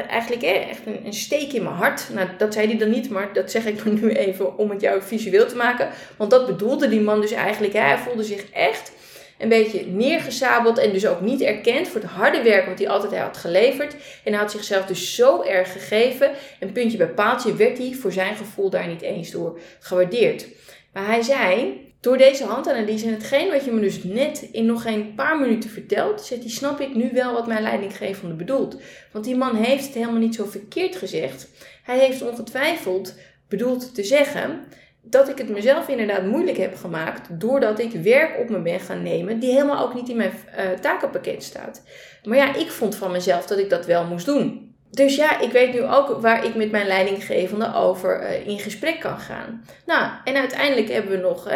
eigenlijk 0.08 0.42
echt 0.42 0.80
een, 1.04 1.12
steek 1.12 1.52
in 1.52 1.62
mijn 1.62 1.74
hart. 1.74 2.08
Nou, 2.12 2.28
dat 2.38 2.52
zei 2.52 2.66
hij 2.66 2.78
dan 2.78 2.90
niet, 2.90 3.10
maar 3.10 3.32
dat 3.32 3.50
zeg 3.50 3.66
ik 3.66 3.84
nu 3.84 4.08
even 4.08 4.58
om 4.58 4.70
het 4.70 4.80
jou 4.80 5.02
visueel 5.02 5.46
te 5.46 5.56
maken. 5.56 5.88
Want 6.16 6.30
dat 6.30 6.46
bedoelde 6.46 6.88
die 6.88 7.00
man 7.00 7.20
dus 7.20 7.32
eigenlijk. 7.32 7.72
Hij 7.72 7.98
voelde 7.98 8.24
zich 8.24 8.50
echt 8.50 8.92
een 9.42 9.48
beetje 9.48 9.86
neergezabeld 9.86 10.78
en 10.78 10.92
dus 10.92 11.06
ook 11.06 11.20
niet 11.20 11.40
erkend 11.40 11.88
voor 11.88 12.00
het 12.00 12.10
harde 12.10 12.42
werk 12.42 12.66
wat 12.66 12.78
hij 12.78 12.88
altijd 12.88 13.16
had 13.16 13.36
geleverd. 13.36 13.94
En 14.24 14.32
hij 14.32 14.40
had 14.40 14.50
zichzelf 14.50 14.86
dus 14.86 15.14
zo 15.14 15.42
erg 15.42 15.72
gegeven. 15.72 16.30
En 16.58 16.72
puntje 16.72 16.98
bij 16.98 17.08
paaltje 17.08 17.56
werd 17.56 17.78
hij 17.78 17.92
voor 17.92 18.12
zijn 18.12 18.36
gevoel 18.36 18.70
daar 18.70 18.88
niet 18.88 19.02
eens 19.02 19.30
door 19.30 19.58
gewaardeerd. 19.80 20.46
Maar 20.92 21.06
hij 21.06 21.22
zei, 21.22 21.80
door 22.00 22.18
deze 22.18 22.44
handanalyse 22.44 23.06
en 23.06 23.12
hetgeen 23.12 23.50
wat 23.50 23.64
je 23.64 23.70
me 23.70 23.80
dus 23.80 24.02
net 24.02 24.48
in 24.52 24.66
nog 24.66 24.82
geen 24.82 25.14
paar 25.14 25.38
minuten 25.38 25.70
vertelt, 25.70 26.20
zegt 26.20 26.42
hij, 26.42 26.50
snap 26.50 26.80
ik 26.80 26.94
nu 26.94 27.10
wel 27.12 27.32
wat 27.32 27.46
mijn 27.46 27.62
leidinggevende 27.62 28.34
bedoelt. 28.34 28.76
Want 29.12 29.24
die 29.24 29.36
man 29.36 29.56
heeft 29.56 29.84
het 29.84 29.94
helemaal 29.94 30.20
niet 30.20 30.34
zo 30.34 30.44
verkeerd 30.44 30.96
gezegd. 30.96 31.48
Hij 31.82 31.98
heeft 31.98 32.22
ongetwijfeld 32.22 33.14
bedoeld 33.48 33.94
te 33.94 34.04
zeggen 34.04 34.64
dat 35.02 35.28
ik 35.28 35.38
het 35.38 35.48
mezelf 35.48 35.88
inderdaad 35.88 36.24
moeilijk 36.24 36.56
heb 36.56 36.76
gemaakt 36.76 37.40
doordat 37.40 37.78
ik 37.78 37.92
werk 37.92 38.38
op 38.38 38.48
me 38.48 38.58
ben 38.58 38.80
gaan 38.80 39.02
nemen 39.02 39.38
die 39.38 39.52
helemaal 39.52 39.84
ook 39.84 39.94
niet 39.94 40.08
in 40.08 40.16
mijn 40.16 40.32
uh, 40.58 40.70
takenpakket 40.80 41.42
staat. 41.42 41.82
Maar 42.24 42.36
ja, 42.36 42.54
ik 42.54 42.70
vond 42.70 42.96
van 42.96 43.10
mezelf 43.10 43.46
dat 43.46 43.58
ik 43.58 43.70
dat 43.70 43.86
wel 43.86 44.04
moest 44.04 44.26
doen. 44.26 44.74
Dus 44.90 45.16
ja, 45.16 45.40
ik 45.40 45.52
weet 45.52 45.72
nu 45.72 45.82
ook 45.82 46.20
waar 46.20 46.44
ik 46.44 46.54
met 46.54 46.70
mijn 46.70 46.86
leidinggevende 46.86 47.74
over 47.74 48.22
uh, 48.22 48.46
in 48.46 48.58
gesprek 48.58 49.00
kan 49.00 49.18
gaan. 49.18 49.64
Nou, 49.86 50.10
en 50.24 50.36
uiteindelijk 50.36 50.88
hebben 50.88 51.10
we 51.10 51.16
nog 51.16 51.50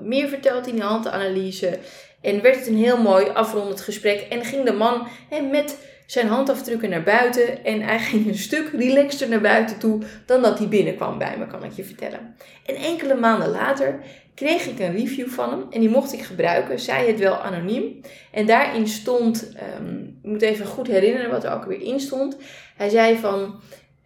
meer 0.00 0.28
verteld 0.28 0.66
in 0.66 0.74
die 0.74 0.82
handanalyse. 0.82 1.78
En 2.20 2.42
werd 2.42 2.56
het 2.56 2.66
een 2.66 2.76
heel 2.76 3.02
mooi 3.02 3.28
afrondend 3.28 3.80
gesprek. 3.80 4.20
En 4.20 4.44
ging 4.44 4.64
de 4.64 4.72
man 4.72 5.08
met 5.50 5.78
zijn 6.06 6.28
handafdrukken 6.28 6.90
naar 6.90 7.02
buiten. 7.02 7.64
En 7.64 7.80
hij 7.80 7.98
ging 7.98 8.26
een 8.26 8.38
stuk 8.38 8.70
relaxter 8.72 9.28
naar 9.28 9.40
buiten 9.40 9.78
toe 9.78 10.02
dan 10.26 10.42
dat 10.42 10.58
hij 10.58 10.68
binnenkwam 10.68 11.18
bij 11.18 11.36
me, 11.38 11.46
kan 11.46 11.64
ik 11.64 11.72
je 11.72 11.84
vertellen. 11.84 12.36
En 12.66 12.74
enkele 12.74 13.14
maanden 13.14 13.50
later 13.50 14.00
kreeg 14.34 14.66
ik 14.66 14.78
een 14.78 14.96
review 14.96 15.28
van 15.28 15.50
hem 15.50 15.66
en 15.70 15.80
die 15.80 15.88
mocht 15.88 16.12
ik 16.12 16.22
gebruiken. 16.22 16.80
Zij 16.80 17.06
het 17.06 17.18
wel 17.18 17.36
anoniem. 17.36 18.00
En 18.32 18.46
daarin 18.46 18.88
stond, 18.88 19.52
um, 19.80 20.18
ik 20.22 20.30
moet 20.30 20.42
even 20.42 20.66
goed 20.66 20.86
herinneren 20.86 21.30
wat 21.30 21.44
er 21.44 21.52
ook 21.52 21.64
weer 21.64 21.80
in 21.80 22.00
stond. 22.00 22.36
Hij 22.76 22.88
zei 22.88 23.18
van, 23.18 23.60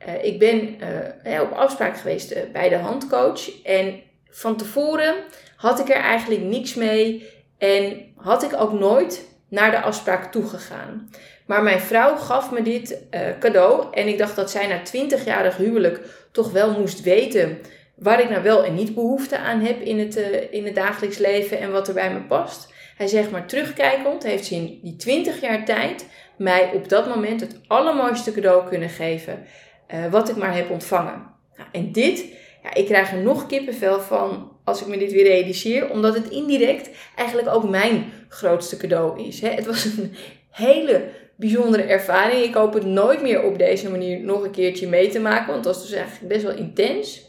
uh, 0.08 0.24
ik 0.24 0.38
ben 0.38 0.76
uh, 1.24 1.40
op 1.40 1.52
afspraak 1.52 1.96
geweest 1.96 2.32
uh, 2.32 2.38
bij 2.52 2.68
de 2.68 2.76
handcoach 2.76 3.62
en 3.62 4.00
van 4.30 4.56
tevoren 4.56 5.14
had 5.56 5.80
ik 5.80 5.88
er 5.88 6.00
eigenlijk 6.00 6.42
niks 6.42 6.74
mee 6.74 7.28
en 7.58 8.12
had 8.16 8.42
ik 8.42 8.60
ook 8.60 8.72
nooit 8.72 9.29
naar 9.50 9.70
de 9.70 9.80
afspraak 9.80 10.32
toegegaan. 10.32 11.10
Maar 11.46 11.62
mijn 11.62 11.80
vrouw 11.80 12.16
gaf 12.16 12.50
me 12.50 12.62
dit 12.62 13.02
cadeau 13.40 13.86
en 13.92 14.08
ik 14.08 14.18
dacht 14.18 14.36
dat 14.36 14.50
zij 14.50 14.66
na 14.66 14.80
20-jarig 14.80 15.56
huwelijk 15.56 16.00
toch 16.32 16.52
wel 16.52 16.78
moest 16.78 17.02
weten 17.02 17.58
waar 18.00 18.20
ik 18.20 18.30
nou 18.30 18.42
wel 18.42 18.64
en 18.64 18.74
niet 18.74 18.94
behoefte 18.94 19.38
aan 19.38 19.60
heb 19.60 19.80
in 19.80 19.98
het, 19.98 20.16
uh, 20.16 20.52
in 20.52 20.64
het 20.64 20.74
dagelijks 20.74 21.18
leven 21.18 21.58
en 21.58 21.72
wat 21.72 21.88
er 21.88 21.94
bij 21.94 22.12
me 22.12 22.20
past. 22.20 22.72
Hij 22.96 23.06
zegt 23.06 23.30
maar 23.30 23.46
terugkijkend, 23.46 24.22
heeft 24.22 24.44
ze 24.44 24.54
in 24.54 24.78
die 24.82 24.96
20 24.96 25.40
jaar 25.40 25.64
tijd 25.64 26.06
mij 26.36 26.70
op 26.74 26.88
dat 26.88 27.08
moment 27.08 27.40
het 27.40 27.60
allermooiste 27.66 28.32
cadeau 28.32 28.68
kunnen 28.68 28.88
geven 28.88 29.46
uh, 29.94 30.06
wat 30.10 30.28
ik 30.28 30.36
maar 30.36 30.54
heb 30.54 30.70
ontvangen. 30.70 31.26
Nou, 31.56 31.68
en 31.72 31.92
dit 31.92 32.24
ja, 32.62 32.74
ik 32.74 32.86
krijg 32.86 33.12
er 33.12 33.22
nog 33.22 33.46
kippenvel 33.46 34.00
van 34.00 34.52
als 34.64 34.80
ik 34.80 34.86
me 34.86 34.98
dit 34.98 35.12
weer 35.12 35.26
realiseer, 35.26 35.90
omdat 35.90 36.14
het 36.14 36.28
indirect 36.28 36.90
eigenlijk 37.16 37.48
ook 37.48 37.68
mijn 37.68 38.12
grootste 38.30 38.76
cadeau 38.76 39.26
is. 39.26 39.40
Hè? 39.40 39.48
Het 39.48 39.66
was 39.66 39.84
een 39.84 40.14
hele 40.50 41.08
bijzondere 41.36 41.82
ervaring. 41.82 42.42
Ik 42.42 42.54
hoop 42.54 42.74
het 42.74 42.84
nooit 42.84 43.22
meer 43.22 43.42
op 43.42 43.58
deze 43.58 43.90
manier 43.90 44.20
nog 44.20 44.42
een 44.42 44.50
keertje 44.50 44.88
mee 44.88 45.08
te 45.08 45.20
maken, 45.20 45.46
want 45.46 45.64
het 45.64 45.74
was 45.74 45.86
dus 45.86 45.92
eigenlijk 45.96 46.28
best 46.28 46.42
wel 46.42 46.56
intens. 46.56 47.22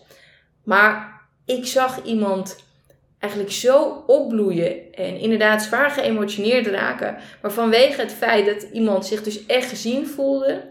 Maar 0.64 1.22
ik 1.46 1.66
zag 1.66 2.04
iemand 2.04 2.56
eigenlijk 3.20 3.54
zo 3.54 4.04
opbloeien 4.08 4.94
en 4.94 5.18
inderdaad 5.18 5.64
zwaar 5.64 5.90
geëmotioneerd 5.90 6.68
raken. 6.68 7.18
Maar 7.42 7.52
vanwege 7.52 8.02
het 8.02 8.14
feit 8.14 8.46
dat 8.46 8.68
iemand 8.72 9.06
zich 9.06 9.24
dus 9.24 9.46
echt 9.46 9.70
gezien 9.70 10.08
voelde, 10.08 10.64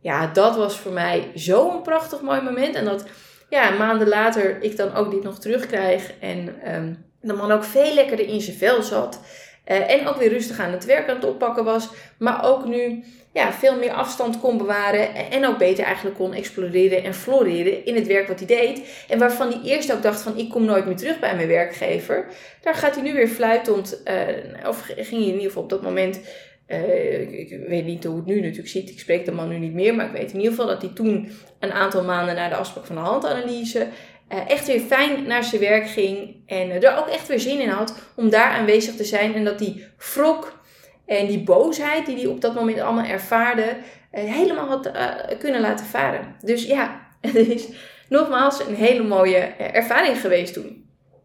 ja, 0.00 0.26
dat 0.26 0.56
was 0.56 0.78
voor 0.78 0.92
mij 0.92 1.30
zo'n 1.34 1.82
prachtig 1.82 2.20
mooi 2.20 2.40
moment. 2.40 2.74
En 2.74 2.84
dat 2.84 3.04
ja, 3.48 3.70
maanden 3.70 4.08
later 4.08 4.62
ik 4.62 4.76
dan 4.76 4.94
ook 4.94 5.10
dit 5.10 5.22
nog 5.22 5.38
terugkrijg 5.38 6.12
en 6.20 6.74
um, 6.74 7.04
de 7.20 7.32
man 7.32 7.52
ook 7.52 7.64
veel 7.64 7.94
lekkerder 7.94 8.26
in 8.26 8.40
zijn 8.40 8.56
vel 8.56 8.82
zat. 8.82 9.20
Uh, 9.66 9.90
en 9.90 10.06
ook 10.06 10.16
weer 10.16 10.28
rustig 10.28 10.60
aan 10.60 10.72
het 10.72 10.84
werk 10.84 11.08
aan 11.08 11.14
het 11.14 11.24
oppakken 11.24 11.64
was. 11.64 11.88
Maar 12.18 12.44
ook 12.44 12.64
nu 12.64 13.04
ja, 13.32 13.52
veel 13.52 13.76
meer 13.76 13.92
afstand 13.92 14.40
kon 14.40 14.58
bewaren. 14.58 15.14
En 15.30 15.46
ook 15.46 15.58
beter 15.58 15.84
eigenlijk 15.84 16.16
kon 16.16 16.34
exploreren 16.34 17.04
en 17.04 17.14
floreren 17.14 17.84
in 17.84 17.94
het 17.94 18.06
werk 18.06 18.28
wat 18.28 18.38
hij 18.38 18.46
deed. 18.46 19.04
En 19.08 19.18
waarvan 19.18 19.48
hij 19.48 19.60
eerst 19.64 19.92
ook 19.92 20.02
dacht 20.02 20.22
van 20.22 20.38
ik 20.38 20.50
kom 20.50 20.64
nooit 20.64 20.86
meer 20.86 20.96
terug 20.96 21.18
bij 21.18 21.36
mijn 21.36 21.48
werkgever. 21.48 22.26
Daar 22.60 22.74
gaat 22.74 22.94
hij 22.94 23.04
nu 23.04 23.14
weer 23.14 23.28
fluitend. 23.28 24.02
Uh, 24.04 24.68
of 24.68 24.80
ging 24.80 24.96
hij 24.96 25.18
in 25.18 25.26
ieder 25.26 25.42
geval 25.42 25.62
op 25.62 25.70
dat 25.70 25.82
moment 25.82 26.20
uh, 26.68 27.20
ik, 27.20 27.50
ik, 27.50 27.68
weet 27.68 27.84
niet 27.84 28.04
hoe 28.04 28.16
het 28.16 28.26
nu 28.26 28.40
natuurlijk 28.40 28.68
ziet. 28.68 28.90
Ik 28.90 28.98
spreek 28.98 29.24
de 29.24 29.32
man 29.32 29.48
nu 29.48 29.58
niet 29.58 29.74
meer. 29.74 29.94
Maar 29.94 30.06
ik 30.06 30.12
weet 30.12 30.32
in 30.32 30.36
ieder 30.36 30.50
geval 30.50 30.66
dat 30.66 30.82
hij 30.82 30.90
toen 30.94 31.30
een 31.58 31.72
aantal 31.72 32.04
maanden 32.04 32.34
na 32.34 32.48
de 32.48 32.54
afspraak 32.54 32.86
van 32.86 32.96
de 32.96 33.02
handanalyse. 33.02 33.86
Uh, 34.32 34.50
echt 34.50 34.66
weer 34.66 34.80
fijn 34.80 35.26
naar 35.26 35.44
zijn 35.44 35.60
werk 35.60 35.88
ging. 35.88 36.36
En 36.46 36.68
uh, 36.68 36.82
er 36.82 36.98
ook 36.98 37.08
echt 37.08 37.28
weer 37.28 37.40
zin 37.40 37.60
in 37.60 37.68
had 37.68 37.94
om 38.16 38.30
daar 38.30 38.50
aanwezig 38.50 38.94
te 38.94 39.04
zijn. 39.04 39.34
En 39.34 39.44
dat 39.44 39.58
die 39.58 39.86
wrok 40.14 40.60
en 41.06 41.26
die 41.26 41.42
boosheid 41.42 42.06
die 42.06 42.16
hij 42.16 42.26
op 42.26 42.40
dat 42.40 42.54
moment 42.54 42.80
allemaal 42.80 43.04
ervaarde. 43.04 43.76
helemaal 44.10 44.68
had 44.68 44.90
kunnen 45.38 45.60
laten 45.60 45.86
varen. 45.86 46.36
Dus 46.40 46.64
ja, 46.64 47.06
het 47.20 47.34
is 47.34 47.68
nogmaals 48.08 48.66
een 48.66 48.74
hele 48.74 49.02
mooie 49.02 49.38
ervaring 49.56 50.20
geweest 50.20 50.52
toen. 50.54 50.82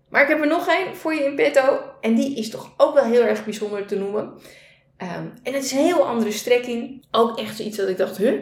Maar 0.09 0.21
ik 0.21 0.27
heb 0.27 0.39
er 0.39 0.47
nog 0.47 0.67
één 0.67 0.95
voor 0.95 1.13
je 1.13 1.23
in 1.23 1.35
petto. 1.35 1.79
En 2.01 2.15
die 2.15 2.37
is 2.37 2.49
toch 2.49 2.73
ook 2.77 2.93
wel 2.93 3.03
heel 3.03 3.23
erg 3.23 3.43
bijzonder 3.43 3.85
te 3.85 3.95
noemen. 3.95 4.33
Ehm, 4.97 5.25
en 5.43 5.53
het 5.53 5.63
is 5.63 5.71
een 5.71 5.85
heel 5.85 6.07
andere 6.07 6.31
strekking. 6.31 7.05
Ook 7.11 7.39
echt 7.39 7.57
zoiets 7.57 7.77
dat 7.77 7.89
ik 7.89 7.97
dacht, 7.97 8.17
huh? 8.17 8.41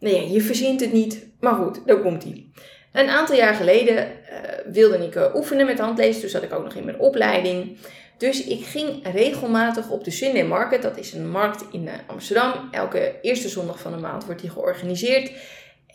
Nee, 0.00 0.30
je 0.30 0.40
verzint 0.40 0.80
het 0.80 0.92
niet. 0.92 1.26
Maar 1.40 1.54
goed, 1.54 1.86
daar 1.86 2.00
komt 2.00 2.24
hij. 2.24 2.46
Een 2.92 3.08
aantal 3.08 3.36
jaar 3.36 3.54
geleden 3.54 3.96
uh, 3.96 4.38
wilde 4.72 5.06
ik 5.06 5.34
oefenen 5.34 5.66
met 5.66 5.78
handlezen. 5.78 6.20
Toen 6.20 6.30
zat 6.30 6.42
ik 6.42 6.52
ook 6.52 6.64
nog 6.64 6.74
in 6.74 6.84
mijn 6.84 6.98
opleiding. 6.98 7.78
Dus 8.16 8.44
ik 8.44 8.66
ging 8.66 9.12
regelmatig 9.12 9.90
op 9.90 10.04
de 10.04 10.10
Sunday 10.10 10.44
Market. 10.44 10.82
Dat 10.82 10.96
is 10.96 11.12
een 11.12 11.30
markt 11.30 11.64
in 11.72 11.84
uh, 11.84 11.92
Amsterdam. 12.06 12.68
Elke 12.70 13.14
eerste 13.22 13.48
zondag 13.48 13.80
van 13.80 13.92
de 13.92 13.98
maand 13.98 14.24
wordt 14.24 14.40
die 14.40 14.50
georganiseerd. 14.50 15.32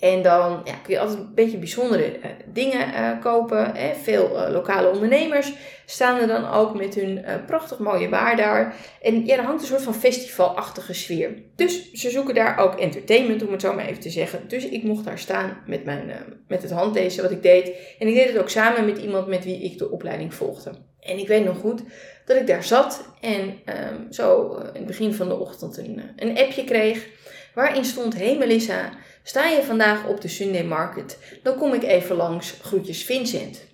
En 0.03 0.21
dan 0.21 0.61
ja, 0.63 0.73
kun 0.73 0.93
je 0.93 0.99
altijd 0.99 1.19
een 1.19 1.33
beetje 1.33 1.57
bijzondere 1.57 2.17
uh, 2.17 2.25
dingen 2.45 2.87
uh, 2.89 3.21
kopen. 3.21 3.75
Hè. 3.75 3.93
Veel 3.95 4.31
uh, 4.35 4.53
lokale 4.53 4.89
ondernemers 4.89 5.53
staan 5.85 6.19
er 6.19 6.27
dan 6.27 6.49
ook 6.49 6.77
met 6.77 6.95
hun 6.95 7.25
prachtig 7.45 7.79
mooie 7.79 8.09
waar 8.09 8.35
daar. 8.35 8.75
En 9.01 9.25
ja, 9.25 9.37
er 9.37 9.43
hangt 9.43 9.61
een 9.61 9.67
soort 9.67 9.81
van 9.81 9.95
festivalachtige 9.95 10.93
sfeer. 10.93 11.33
Dus 11.55 11.91
ze 11.91 12.09
zoeken 12.09 12.35
daar 12.35 12.57
ook 12.57 12.79
entertainment, 12.79 13.45
om 13.45 13.51
het 13.51 13.61
zo 13.61 13.73
maar 13.73 13.85
even 13.85 14.01
te 14.01 14.09
zeggen. 14.09 14.47
Dus 14.47 14.65
ik 14.65 14.83
mocht 14.83 15.05
daar 15.05 15.19
staan 15.19 15.57
met, 15.65 15.85
mijn, 15.85 16.11
met 16.47 16.61
het 16.61 16.71
handlezen 16.71 17.23
wat 17.23 17.31
ik 17.31 17.43
deed. 17.43 17.71
En 17.99 18.07
ik 18.07 18.13
deed 18.13 18.27
het 18.27 18.37
ook 18.37 18.49
samen 18.49 18.85
met 18.85 18.97
iemand 18.97 19.27
met 19.27 19.43
wie 19.43 19.63
ik 19.63 19.77
de 19.77 19.91
opleiding 19.91 20.33
volgde. 20.33 20.71
En 20.99 21.17
ik 21.17 21.27
weet 21.27 21.45
nog 21.45 21.57
goed 21.57 21.81
dat 22.25 22.37
ik 22.37 22.47
daar 22.47 22.63
zat 22.63 23.09
en 23.21 23.41
um, 23.41 24.11
zo 24.13 24.55
in 24.55 24.69
het 24.73 24.85
begin 24.85 25.13
van 25.13 25.27
de 25.27 25.39
ochtend 25.39 25.77
een, 25.77 26.01
een 26.15 26.37
appje 26.37 26.63
kreeg. 26.63 27.07
Waarin 27.53 27.85
stond, 27.85 28.17
hey 28.17 28.37
Melissa... 28.37 28.89
Sta 29.23 29.47
je 29.47 29.63
vandaag 29.63 30.07
op 30.07 30.21
de 30.21 30.27
Sunday 30.27 30.63
Market, 30.63 31.17
dan 31.43 31.57
kom 31.57 31.73
ik 31.73 31.83
even 31.83 32.15
langs. 32.15 32.55
Groetjes 32.61 33.03
Vincent. 33.03 33.65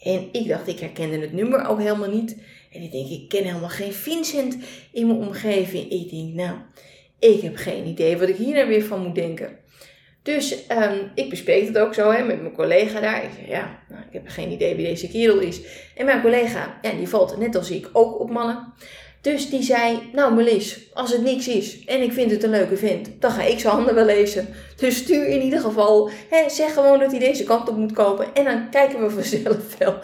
En 0.00 0.28
ik 0.32 0.48
dacht, 0.48 0.68
ik 0.68 0.78
herkende 0.78 1.18
het 1.18 1.32
nummer 1.32 1.66
ook 1.66 1.78
helemaal 1.78 2.10
niet. 2.10 2.36
En 2.72 2.82
ik 2.82 2.92
denk, 2.92 3.08
ik 3.08 3.28
ken 3.28 3.44
helemaal 3.44 3.68
geen 3.68 3.92
Vincent 3.92 4.56
in 4.92 5.06
mijn 5.06 5.18
omgeving. 5.18 5.90
Ik 5.90 6.10
denk, 6.10 6.34
nou, 6.34 6.56
ik 7.18 7.40
heb 7.40 7.56
geen 7.56 7.86
idee 7.86 8.16
wat 8.16 8.28
ik 8.28 8.36
hier 8.36 8.54
nou 8.54 8.68
weer 8.68 8.84
van 8.84 9.02
moet 9.02 9.14
denken. 9.14 9.58
Dus 10.22 10.52
um, 10.68 11.10
ik 11.14 11.30
bespreek 11.30 11.66
het 11.66 11.78
ook 11.78 11.94
zo 11.94 12.10
hè, 12.10 12.24
met 12.24 12.40
mijn 12.40 12.54
collega 12.54 13.00
daar. 13.00 13.24
Ik 13.24 13.30
zeg, 13.36 13.48
ja, 13.48 13.82
nou, 13.88 14.02
ik 14.02 14.12
heb 14.12 14.28
geen 14.28 14.50
idee 14.50 14.74
wie 14.74 14.86
deze 14.86 15.08
kerel 15.08 15.38
is. 15.38 15.60
En 15.94 16.04
mijn 16.04 16.22
collega, 16.22 16.78
ja, 16.82 16.92
die 16.92 17.08
valt 17.08 17.38
net 17.38 17.56
als 17.56 17.70
ik 17.70 17.88
ook 17.92 18.20
op 18.20 18.30
mannen. 18.30 18.72
Dus 19.20 19.50
die 19.50 19.62
zei, 19.62 20.10
nou 20.12 20.34
Melis, 20.34 20.78
als 20.92 21.12
het 21.12 21.22
niks 21.22 21.48
is 21.48 21.84
en 21.84 22.02
ik 22.02 22.12
vind 22.12 22.30
het 22.30 22.42
een 22.42 22.50
leuke 22.50 22.76
vent, 22.76 23.10
dan 23.18 23.30
ga 23.30 23.42
ik 23.42 23.58
zijn 23.58 23.74
handen 23.74 23.94
wel 23.94 24.04
lezen. 24.04 24.48
Dus 24.76 24.96
stuur 24.96 25.26
in 25.26 25.42
ieder 25.42 25.60
geval, 25.60 26.10
hè, 26.30 26.48
zeg 26.48 26.72
gewoon 26.72 26.98
dat 26.98 27.10
hij 27.10 27.20
deze 27.20 27.44
kant 27.44 27.68
op 27.68 27.76
moet 27.76 27.92
kopen 27.92 28.34
en 28.34 28.44
dan 28.44 28.70
kijken 28.70 29.02
we 29.02 29.10
vanzelf 29.20 29.78
wel 29.78 29.94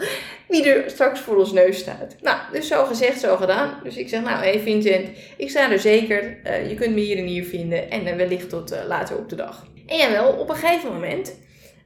wie 0.47 0.69
er 0.69 0.89
straks 0.89 1.19
voor 1.19 1.37
ons 1.37 1.51
neus 1.51 1.77
staat. 1.77 2.15
Nou, 2.21 2.37
dus 2.51 2.67
zo 2.67 2.85
gezegd, 2.85 3.19
zo 3.19 3.35
gedaan. 3.35 3.79
Dus 3.83 3.97
ik 3.97 4.09
zeg, 4.09 4.21
nou 4.21 4.37
hé 4.37 4.51
hey 4.51 4.59
Vincent, 4.59 5.07
ik 5.37 5.49
sta 5.49 5.71
er 5.71 5.79
zeker, 5.79 6.37
uh, 6.45 6.69
je 6.69 6.75
kunt 6.75 6.93
me 6.93 6.99
hier 6.99 7.17
en 7.17 7.25
hier 7.25 7.45
vinden 7.45 7.89
en 7.89 8.07
uh, 8.07 8.15
wellicht 8.15 8.49
tot 8.49 8.73
uh, 8.73 8.77
later 8.87 9.17
op 9.17 9.29
de 9.29 9.35
dag. 9.35 9.65
En 9.85 9.97
jawel, 9.97 10.31
op 10.31 10.49
een 10.49 10.55
gegeven 10.55 10.93
moment 10.93 11.35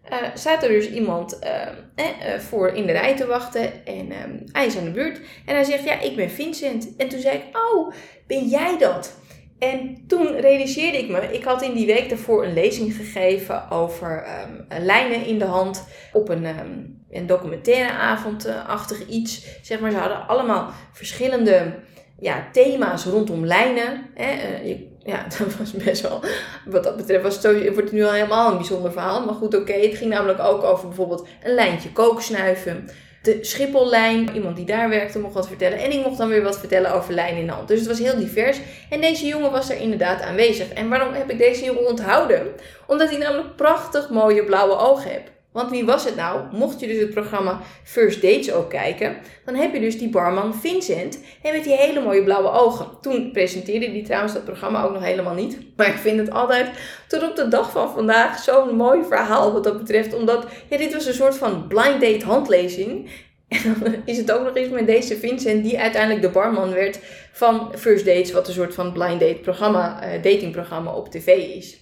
uh, 0.10 0.18
staat 0.34 0.64
er 0.64 0.70
dus 0.70 0.90
iemand 0.90 1.40
uh, 1.44 1.68
eh, 1.96 2.40
voor 2.40 2.70
in 2.70 2.86
de 2.86 2.92
rij 2.92 3.16
te 3.16 3.26
wachten. 3.26 3.86
En 3.86 4.06
uh, 4.10 4.18
hij 4.52 4.66
is 4.66 4.78
aan 4.78 4.84
de 4.84 4.92
beurt. 4.92 5.20
En 5.46 5.56
hij 5.56 5.64
zegt, 5.64 5.84
ja, 5.84 6.00
ik 6.00 6.16
ben 6.16 6.30
Vincent. 6.30 6.96
En 6.98 7.10
toen 7.10 7.20
zei 7.20 7.38
ik, 7.38 7.58
oh, 7.58 7.94
ben 8.28 8.48
jij 8.48 8.78
dat? 8.78 9.20
En 9.60 10.04
toen 10.08 10.40
realiseerde 10.40 10.98
ik 10.98 11.10
me, 11.10 11.34
ik 11.34 11.44
had 11.44 11.62
in 11.62 11.74
die 11.74 11.86
week 11.86 12.10
daarvoor 12.10 12.46
een 12.46 12.54
lezing 12.54 12.94
gegeven 12.94 13.70
over 13.72 14.24
um, 14.70 14.84
lijnen 14.84 15.26
in 15.26 15.40
de 15.40 15.46
hand 15.46 15.88
op 16.14 16.30
een, 16.30 16.46
um, 16.46 17.04
een 17.10 17.28
documentaire 17.28 17.92
avondachtig 17.92 19.08
iets. 19.08 19.46
Zeg 19.62 19.80
maar, 19.80 19.92
ze 19.92 19.98
hadden 19.98 20.28
allemaal 20.28 20.72
verschillende 20.92 21.74
ja, 22.20 22.50
thema's 22.52 23.06
rondom 23.06 23.46
lijnen. 23.46 24.10
Hè. 24.14 24.34
Uh, 24.34 24.68
je 24.68 24.91
ja, 25.04 25.26
dat 25.38 25.56
was 25.56 25.72
best 25.72 26.02
wel, 26.02 26.20
wat 26.66 26.84
dat 26.84 26.98
betreft, 26.98 27.24
was 27.24 27.36
het, 27.36 27.44
wordt 27.44 27.76
het 27.76 27.92
nu 27.92 28.04
al 28.04 28.12
helemaal 28.12 28.52
een 28.52 28.58
bijzonder 28.58 28.92
verhaal. 28.92 29.26
Maar 29.26 29.36
goed, 29.36 29.56
oké, 29.56 29.74
het 29.74 29.98
ging 29.98 30.10
namelijk 30.10 30.40
ook 30.40 30.64
over 30.64 30.88
bijvoorbeeld 30.88 31.28
een 31.44 31.54
lijntje 31.54 31.92
kooksnuiven. 31.92 32.90
De 33.22 33.38
Schiphollijn, 33.42 34.30
iemand 34.34 34.56
die 34.56 34.66
daar 34.66 34.90
werkte, 34.90 35.20
mocht 35.20 35.34
wat 35.34 35.48
vertellen. 35.48 35.78
En 35.80 35.92
ik 35.92 36.06
mocht 36.06 36.18
dan 36.18 36.30
weer 36.30 36.44
wat 36.44 36.60
vertellen 36.60 36.94
over 36.94 37.14
lijn 37.14 37.38
in 37.38 37.50
hand. 37.50 37.68
Dus 37.68 37.80
het 37.80 37.88
was 37.88 38.00
heel 38.00 38.18
divers. 38.18 38.60
En 38.90 39.02
deze 39.02 39.26
jongen 39.26 39.52
was 39.52 39.70
er 39.70 39.78
inderdaad 39.78 40.22
aanwezig. 40.22 40.74
En 40.74 40.90
waarom 40.90 41.14
heb 41.14 41.32
ik 41.32 41.38
deze 41.38 41.66
jongen 41.66 41.88
onthouden? 41.88 42.48
Omdat 42.88 43.10
hij 43.10 43.18
namelijk 43.18 43.56
prachtig 43.56 44.10
mooie 44.10 44.44
blauwe 44.44 44.78
ogen 44.78 45.10
heeft. 45.10 45.32
Want 45.52 45.70
wie 45.70 45.86
was 45.86 46.06
het 46.06 46.16
nou? 46.16 46.42
Mocht 46.52 46.80
je 46.80 46.88
dus 46.88 47.00
het 47.00 47.10
programma 47.10 47.60
First 47.84 48.22
Dates 48.22 48.52
ook 48.52 48.70
kijken, 48.70 49.18
dan 49.46 49.56
heb 49.56 49.74
je 49.74 49.80
dus 49.80 49.98
die 49.98 50.10
barman 50.10 50.56
Vincent 50.56 51.20
en 51.42 51.54
met 51.54 51.64
die 51.64 51.76
hele 51.76 52.02
mooie 52.02 52.24
blauwe 52.24 52.52
ogen. 52.52 52.88
Toen 53.02 53.32
presenteerde 53.32 53.90
hij 53.90 54.04
trouwens 54.04 54.34
dat 54.34 54.46
programma 54.46 54.84
ook 54.84 54.94
nog 54.94 55.04
helemaal 55.04 55.34
niet. 55.34 55.58
Maar 55.76 55.88
ik 55.88 55.98
vind 55.98 56.20
het 56.20 56.32
altijd 56.32 56.70
tot 57.08 57.30
op 57.30 57.36
de 57.36 57.48
dag 57.48 57.72
van 57.72 57.92
vandaag 57.92 58.40
zo'n 58.40 58.76
mooi 58.76 59.04
verhaal 59.04 59.54
wat 59.54 59.64
dat 59.64 59.78
betreft. 59.78 60.14
Omdat 60.14 60.46
ja, 60.70 60.78
dit 60.78 60.94
was 60.94 61.06
een 61.06 61.14
soort 61.14 61.36
van 61.36 61.68
blind 61.68 62.02
date 62.02 62.26
handlezing. 62.26 63.10
En 63.48 63.60
dan 63.64 63.96
is 64.06 64.18
het 64.18 64.32
ook 64.32 64.44
nog 64.44 64.56
eens 64.56 64.70
met 64.70 64.88
deze 64.88 65.18
Vincent, 65.18 65.64
die 65.64 65.80
uiteindelijk 65.80 66.22
de 66.22 66.30
barman 66.30 66.74
werd 66.74 67.00
van 67.32 67.72
First 67.78 68.06
Dates, 68.06 68.32
wat 68.32 68.48
een 68.48 68.54
soort 68.54 68.74
van 68.74 68.92
blind 68.92 69.20
date 69.20 69.40
programma, 69.42 70.04
uh, 70.04 70.24
datingprogramma 70.24 70.92
op 70.92 71.10
tv 71.10 71.28
is. 71.28 71.80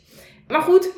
Maar 0.47 0.61
goed, 0.61 0.85
uh, 0.85 0.91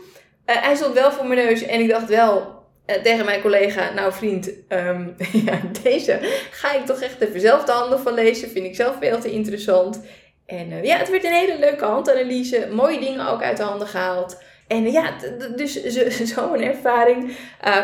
hij 0.46 0.76
stond 0.76 0.94
wel 0.94 1.12
voor 1.12 1.28
mijn 1.28 1.46
neus 1.46 1.62
en 1.62 1.80
ik 1.80 1.90
dacht 1.90 2.10
wel, 2.10 2.61
tegen 3.04 3.26
mijn 3.26 3.42
collega, 3.42 3.94
nou 3.94 4.14
vriend, 4.14 4.52
um, 4.70 5.16
ja, 5.46 5.60
deze 5.84 6.20
ga 6.52 6.74
ik 6.74 6.86
toch 6.86 7.02
echt 7.02 7.22
even 7.22 7.40
zelf 7.40 7.64
de 7.64 7.72
handen 7.72 8.00
van 8.00 8.14
lezen. 8.14 8.50
Vind 8.50 8.66
ik 8.66 8.76
zelf 8.76 8.96
veel 9.00 9.20
te 9.20 9.32
interessant. 9.32 10.02
En 10.46 10.72
uh, 10.72 10.84
ja, 10.84 10.98
het 10.98 11.10
werd 11.10 11.24
een 11.24 11.34
hele 11.34 11.60
leuke 11.60 11.86
handanalyse. 11.86 12.68
Mooie 12.72 13.00
dingen 13.00 13.28
ook 13.28 13.44
uit 13.44 13.58
de 13.58 13.64
handen 13.64 13.88
gehaald. 13.88 14.42
En 14.68 14.86
uh, 14.86 14.94
ja, 14.94 15.14
dus 15.56 15.84
zo'n 16.34 16.62
ervaring 16.62 17.38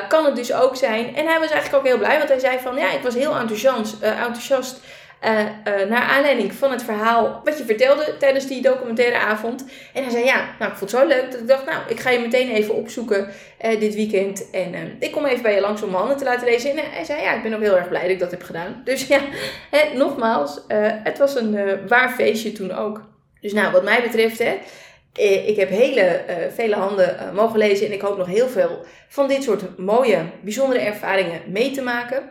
kan 0.10 0.26
het 0.26 0.36
dus 0.36 0.54
ook 0.54 0.76
zijn. 0.76 1.16
En 1.16 1.26
hij 1.26 1.40
was 1.40 1.52
eigenlijk 1.52 1.76
ook 1.76 1.90
heel 1.90 1.98
blij, 1.98 2.18
want 2.18 2.30
hij 2.30 2.40
zei 2.40 2.60
van 2.60 2.76
ja, 2.76 2.92
ik 2.92 3.02
was 3.02 3.14
heel 3.14 3.36
enthousiast, 3.36 4.02
enthousiast 4.02 4.80
uh, 5.24 5.90
naar 5.90 6.02
aanleiding 6.02 6.54
van 6.54 6.72
het 6.72 6.84
verhaal 6.84 7.42
wat 7.44 7.58
je 7.58 7.66
vertelde 7.66 8.16
tijdens 8.20 8.48
die 8.48 8.62
documentaire 8.62 9.18
avond. 9.18 9.66
En 9.94 10.04
hij 10.04 10.12
zei, 10.12 10.26
ja, 10.26 10.56
nou, 10.60 10.72
ik 10.72 10.78
vond 10.78 10.92
het 10.92 11.00
zo 11.00 11.08
leuk 11.08 11.32
dat 11.32 11.40
ik 11.40 11.48
dacht, 11.48 11.66
nou, 11.66 11.82
ik 11.88 12.00
ga 12.00 12.10
je 12.10 12.20
meteen 12.20 12.50
even 12.50 12.76
opzoeken 12.76 13.28
uh, 13.66 13.80
dit 13.80 13.96
weekend. 13.96 14.50
En 14.50 14.96
ik 15.00 15.12
kom 15.12 15.26
even 15.26 15.44
bij 15.44 15.56
je 15.56 15.62
langs 15.62 15.82
om 15.82 15.88
mijn 15.90 16.00
handen 16.00 16.18
te 16.18 16.24
laten 16.24 16.48
lezen. 16.48 16.72
En 16.72 16.78
hij 16.92 17.04
zei, 17.04 17.22
ja, 17.22 17.34
ik 17.34 17.44
ben 17.44 17.54
ook 17.54 17.62
heel 17.62 17.78
erg 17.78 17.88
blij 17.88 18.02
dat 18.02 18.12
ik 18.12 18.20
dat 18.20 18.32
heb 18.32 18.44
gedaan. 18.44 18.82
Dus 18.86 19.08
ja, 19.08 19.20
hè, 19.72 19.98
nogmaals, 19.98 20.62
het 21.04 21.18
was 21.18 21.36
een 21.36 21.88
waar 21.88 22.10
feestje 22.10 22.52
toen 22.52 22.72
ook. 22.72 23.02
Dus 23.42 23.54
nou, 23.54 23.72
wat 23.72 23.84
mij 23.84 24.02
betreft, 24.02 24.40
hè, 24.40 24.60
ik 25.46 25.56
heb 25.56 25.70
hele, 25.70 26.22
vele 26.54 26.76
handen 26.76 27.32
mogen 27.34 27.58
lezen 27.58 27.86
en 27.86 27.94
ik 27.94 28.02
hoop 28.02 28.18
nog 28.18 28.28
heel 28.28 28.48
veel 28.48 28.86
van 29.08 29.28
dit 29.28 29.44
soort 29.44 29.78
mooie, 29.78 30.26
bijzondere 30.42 30.80
ervaringen 30.80 31.42
mee 31.48 31.72
te 31.72 31.82
maken. 31.82 32.30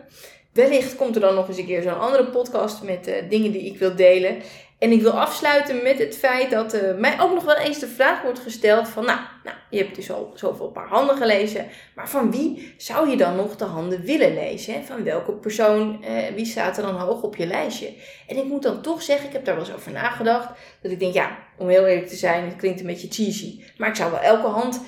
Wellicht 0.57 0.97
komt 0.97 1.15
er 1.15 1.21
dan 1.21 1.35
nog 1.35 1.49
eens 1.49 1.59
een 1.59 1.67
keer 1.67 1.83
zo'n 1.83 2.01
andere 2.01 2.25
podcast 2.25 2.83
met 2.83 3.13
dingen 3.29 3.53
die 3.53 3.65
ik 3.65 3.79
wil 3.79 3.97
delen. 3.97 4.43
En 4.79 4.93
ik 4.93 5.03
wil 5.03 5.21
afsluiten 5.21 5.83
met 5.83 5.99
het 5.99 6.17
feit 6.17 6.51
dat 6.51 6.75
uh, 6.75 6.81
mij 6.99 7.21
ook 7.21 7.35
nog 7.35 7.45
wel 7.45 7.57
eens 7.57 7.79
de 7.79 7.87
vraag 7.87 8.23
wordt 8.23 8.39
gesteld 8.39 8.89
van, 8.89 9.05
nou, 9.05 9.19
nou, 9.45 9.57
je 9.71 9.79
hebt 9.79 9.95
dus 9.95 10.11
al 10.11 10.33
zoveel 10.35 10.69
paar 10.69 10.89
handen 10.89 11.17
gelezen, 11.17 11.67
maar 11.95 12.09
van 12.09 12.31
wie 12.31 12.75
zou 12.77 13.11
je 13.11 13.17
dan 13.17 13.37
nog 13.37 13.57
de 13.57 13.65
handen 13.65 14.03
willen 14.03 14.35
lezen? 14.35 14.85
Van 14.85 15.05
welke 15.05 15.33
persoon, 15.33 16.05
eh, 16.05 16.35
wie 16.35 16.47
staat 16.47 16.77
er 16.77 16.83
dan 16.83 16.95
hoog 16.95 17.23
op 17.23 17.37
je 17.37 17.47
lijstje? 17.47 17.93
En 18.27 18.37
ik 18.37 18.45
moet 18.45 18.63
dan 18.63 18.83
toch 18.83 19.03
zeggen, 19.03 19.27
ik 19.27 19.33
heb 19.33 19.45
daar 19.45 19.57
wel 19.57 19.65
eens 19.65 19.75
over 19.75 19.93
nagedacht, 19.93 20.49
dat 20.83 20.91
ik 20.91 21.01
denk, 21.01 21.15
ja, 21.15 21.39
om 21.59 21.69
heel 21.69 21.87
eerlijk 21.87 22.09
te 22.09 22.17
zijn, 22.17 22.45
het 22.45 22.57
klinkt 22.57 22.81
een 22.81 22.87
beetje 22.87 23.11
cheesy, 23.11 23.65
maar 23.77 23.89
ik 23.89 23.97
zou 23.97 24.11
wel 24.11 24.21
elke 24.21 24.47
hand 24.47 24.81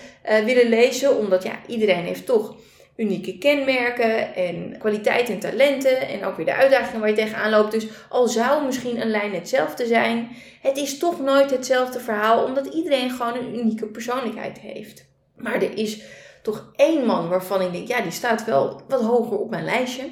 willen 0.45 0.69
lezen, 0.69 1.17
omdat 1.17 1.43
ja, 1.43 1.61
iedereen 1.67 2.05
heeft 2.05 2.27
toch 2.27 2.57
unieke 2.99 3.39
kenmerken 3.39 4.35
en 4.35 4.79
kwaliteit 4.79 5.29
en 5.29 5.39
talenten 5.39 6.09
en 6.09 6.25
ook 6.25 6.37
weer 6.37 6.47
de 6.47 6.55
uitdagingen 6.55 7.01
waar 7.01 7.09
je 7.09 7.15
tegenaan 7.15 7.51
loopt. 7.51 7.73
Dus 7.73 7.87
al 8.09 8.29
zou 8.29 8.65
misschien 8.65 9.01
een 9.01 9.11
lijn 9.11 9.35
hetzelfde 9.35 9.87
zijn, 9.87 10.29
het 10.61 10.77
is 10.77 10.99
toch 10.99 11.21
nooit 11.21 11.51
hetzelfde 11.51 12.01
verhaal, 12.01 12.45
omdat 12.45 12.67
iedereen 12.67 13.11
gewoon 13.11 13.37
een 13.37 13.59
unieke 13.59 13.87
persoonlijkheid 13.87 14.59
heeft. 14.59 15.07
Maar 15.37 15.55
er 15.55 15.79
is 15.79 16.03
toch 16.43 16.73
één 16.77 17.07
man 17.07 17.29
waarvan 17.29 17.63
ik 17.63 17.73
denk, 17.73 17.89
ja, 17.89 18.01
die 18.01 18.13
staat 18.13 18.45
wel 18.45 18.81
wat 18.89 19.03
hoger 19.03 19.39
op 19.39 19.51
mijn 19.51 19.65
lijstje. 19.65 20.03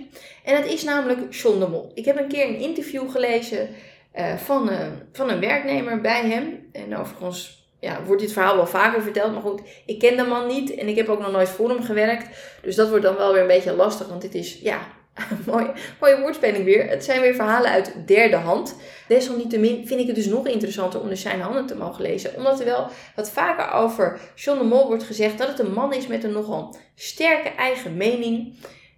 En 0.45 0.63
dat 0.63 0.73
is 0.73 0.85
namelijk 0.85 1.35
John 1.35 1.59
de 1.59 1.69
Mol. 1.69 1.91
Ik 1.95 2.05
heb 2.05 2.19
een 2.19 2.29
keer 2.29 2.49
een 2.49 2.61
interview 2.61 3.11
gelezen 3.11 3.69
uh, 4.17 4.37
van, 4.37 4.71
uh, 4.71 4.79
van 5.13 5.31
een 5.31 5.41
werknemer 5.41 6.01
bij 6.01 6.29
hem. 6.29 6.69
En 6.73 6.97
overigens 6.97 7.66
ja, 7.87 8.03
wordt 8.05 8.23
dit 8.23 8.33
verhaal 8.33 8.57
wel 8.57 8.67
vaker 8.67 9.03
verteld. 9.03 9.33
Maar 9.33 9.43
goed, 9.43 9.61
ik 9.87 9.99
ken 9.99 10.17
de 10.17 10.23
man 10.23 10.47
niet 10.47 10.75
en 10.75 10.89
ik 10.89 10.97
heb 10.97 11.09
ook 11.09 11.21
nog 11.21 11.33
nooit 11.33 11.49
voor 11.49 11.69
hem 11.69 11.83
gewerkt. 11.83 12.29
Dus 12.63 12.75
dat 12.75 12.89
wordt 12.89 13.05
dan 13.05 13.17
wel 13.17 13.33
weer 13.33 13.41
een 13.41 13.47
beetje 13.47 13.73
lastig. 13.73 14.09
Want 14.09 14.23
dit 14.23 14.35
is, 14.35 14.59
ja, 14.63 14.79
mooie, 15.47 15.73
mooie 16.01 16.21
woordspeling 16.21 16.65
weer. 16.65 16.89
Het 16.89 17.05
zijn 17.05 17.21
weer 17.21 17.35
verhalen 17.35 17.71
uit 17.71 17.95
derde 18.07 18.37
hand. 18.37 18.77
Desalniettemin 19.09 19.87
vind 19.87 20.01
ik 20.01 20.07
het 20.07 20.17
dus 20.17 20.27
nog 20.27 20.47
interessanter 20.47 21.01
om 21.01 21.09
de 21.09 21.17
zijn 21.17 21.41
handen 21.41 21.67
te 21.67 21.77
mogen 21.77 22.03
lezen. 22.03 22.37
Omdat 22.37 22.59
er 22.59 22.65
wel 22.65 22.89
wat 23.17 23.31
vaker 23.31 23.71
over 23.71 24.21
John 24.35 24.59
de 24.59 24.65
Mol 24.65 24.87
wordt 24.87 25.05
gezegd 25.05 25.39
dat 25.39 25.49
het 25.49 25.59
een 25.59 25.73
man 25.73 25.93
is 25.93 26.07
met 26.07 26.25
een 26.25 26.33
nogal 26.33 26.77
sterke 26.95 27.49
eigen 27.49 27.97
mening. 27.97 28.55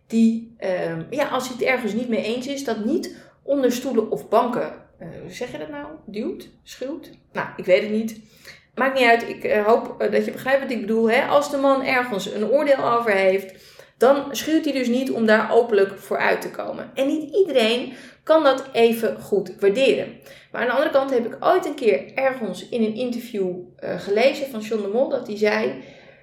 Die, 0.07 0.57
uh, 0.61 1.11
ja, 1.11 1.29
als 1.29 1.49
hij 1.49 1.57
het 1.59 1.67
ergens 1.67 1.93
niet 1.93 2.09
mee 2.09 2.23
eens 2.23 2.47
is, 2.47 2.65
dat 2.65 2.85
niet 2.85 3.17
onder 3.43 3.73
stoelen 3.73 4.11
of 4.11 4.29
banken, 4.29 4.73
uh, 5.01 5.09
hoe 5.23 5.33
zeg 5.33 5.53
je 5.53 5.59
dat 5.59 5.69
nou? 5.69 5.87
Duwt? 6.07 6.49
Schuwt? 6.63 7.11
Nou, 7.33 7.49
ik 7.57 7.65
weet 7.65 7.83
het 7.83 7.91
niet. 7.91 8.21
Maakt 8.79 8.99
niet 8.99 9.09
uit, 9.09 9.29
ik 9.29 9.45
eh, 9.45 9.67
hoop 9.67 9.95
eh, 9.99 10.13
dat 10.13 10.25
je 10.25 10.31
begrijpt 10.31 10.63
wat 10.63 10.71
ik 10.71 10.81
bedoel. 10.81 11.11
Hè? 11.11 11.27
Als 11.27 11.51
de 11.51 11.57
man 11.57 11.85
ergens 11.85 12.33
een 12.33 12.49
oordeel 12.49 12.91
over 12.93 13.11
heeft, 13.11 13.55
dan 13.97 14.25
schuwt 14.31 14.65
hij 14.65 14.73
dus 14.73 14.89
niet 14.89 15.11
om 15.11 15.27
daar 15.27 15.53
openlijk 15.53 15.99
voor 15.99 16.19
uit 16.19 16.41
te 16.41 16.51
komen. 16.51 16.91
En 16.95 17.07
niet 17.07 17.35
iedereen 17.35 17.93
kan 18.23 18.45
dat 18.45 18.65
even 18.73 19.21
goed 19.21 19.53
waarderen. 19.61 20.21
Maar 20.53 20.61
aan 20.61 20.67
de 20.67 20.73
andere 20.73 20.91
kant 20.91 21.11
heb 21.11 21.27
ik 21.27 21.37
ooit 21.41 21.67
een 21.67 21.75
keer 21.75 22.15
ergens 22.15 22.69
in 22.69 22.83
een 22.83 22.95
interview 22.95 23.49
uh, 23.49 24.01
gelezen 24.01 24.47
van 24.51 24.61
John 24.61 24.83
de 24.83 24.89
Mol 24.89 25.09
dat 25.09 25.27
hij 25.27 25.37
zei: 25.37 25.83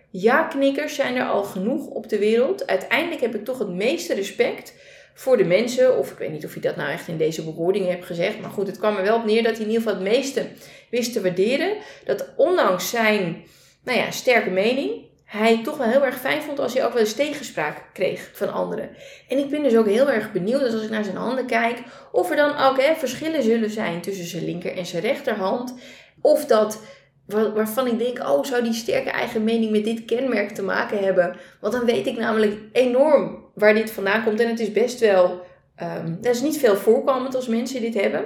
Ja, 0.09 0.43
knikkers 0.43 0.95
zijn 0.95 1.15
er 1.15 1.25
al 1.25 1.43
genoeg 1.43 1.87
op 1.87 2.09
de 2.09 2.19
wereld. 2.19 2.67
Uiteindelijk 2.67 3.21
heb 3.21 3.35
ik 3.35 3.45
toch 3.45 3.59
het 3.59 3.69
meeste 3.69 4.13
respect 4.13 4.73
voor 5.17 5.37
de 5.37 5.43
mensen. 5.43 5.97
Of 5.97 6.11
ik 6.11 6.17
weet 6.17 6.31
niet 6.31 6.45
of 6.45 6.53
je 6.53 6.59
dat 6.59 6.75
nou 6.75 6.91
echt 6.91 7.07
in 7.07 7.17
deze 7.17 7.43
bewoordingen 7.43 7.89
hebt 7.89 8.05
gezegd. 8.05 8.39
Maar 8.41 8.49
goed, 8.49 8.67
het 8.67 8.77
kwam 8.77 8.97
er 8.97 9.03
wel 9.03 9.17
op 9.17 9.25
neer 9.25 9.43
dat 9.43 9.57
hij 9.57 9.61
in 9.65 9.71
ieder 9.71 9.81
geval 9.81 9.99
het 9.99 10.09
meeste 10.09 10.47
wist 10.89 11.13
te 11.13 11.21
waarderen. 11.21 11.77
Dat 12.05 12.29
ondanks 12.35 12.89
zijn 12.89 13.43
nou 13.83 13.97
ja, 13.97 14.11
sterke 14.11 14.49
mening, 14.49 14.91
hij 15.25 15.63
toch 15.63 15.77
wel 15.77 15.87
heel 15.87 16.05
erg 16.05 16.19
fijn 16.19 16.41
vond 16.41 16.59
als 16.59 16.73
hij 16.73 16.85
ook 16.85 16.93
wel 16.93 17.01
eens 17.01 17.13
tegenspraak 17.13 17.83
kreeg 17.93 18.29
van 18.33 18.53
anderen. 18.53 18.89
En 19.29 19.37
ik 19.37 19.49
ben 19.49 19.63
dus 19.63 19.75
ook 19.75 19.87
heel 19.87 20.11
erg 20.11 20.31
benieuwd, 20.31 20.59
dus 20.59 20.73
als 20.73 20.83
ik 20.83 20.89
naar 20.89 21.03
zijn 21.03 21.15
handen 21.15 21.45
kijk, 21.45 21.79
of 22.11 22.29
er 22.29 22.35
dan 22.35 22.57
ook 22.57 22.81
hè, 22.81 22.95
verschillen 22.95 23.43
zullen 23.43 23.69
zijn 23.69 24.01
tussen 24.01 24.25
zijn 24.25 24.45
linker 24.45 24.77
en 24.77 24.85
zijn 24.85 25.01
rechterhand. 25.01 25.75
Of 26.21 26.45
dat 26.45 26.81
waarvan 27.25 27.87
ik 27.87 27.99
denk, 27.99 28.19
oh, 28.19 28.43
zou 28.43 28.63
die 28.63 28.73
sterke 28.73 29.09
eigen 29.09 29.43
mening 29.43 29.71
met 29.71 29.83
dit 29.83 30.05
kenmerk 30.05 30.49
te 30.51 30.63
maken 30.63 30.99
hebben? 30.99 31.35
Want 31.61 31.73
dan 31.73 31.85
weet 31.85 32.07
ik 32.07 32.17
namelijk 32.17 32.57
enorm 32.71 33.43
waar 33.53 33.73
dit 33.73 33.91
vandaan 33.91 34.23
komt. 34.23 34.39
En 34.39 34.49
het 34.49 34.59
is 34.59 34.71
best 34.71 34.99
wel, 34.99 35.41
um, 35.81 36.17
dat 36.21 36.35
is 36.35 36.41
niet 36.41 36.57
veel 36.57 36.75
voorkomend 36.75 37.35
als 37.35 37.47
mensen 37.47 37.81
dit 37.81 37.93
hebben. 37.93 38.25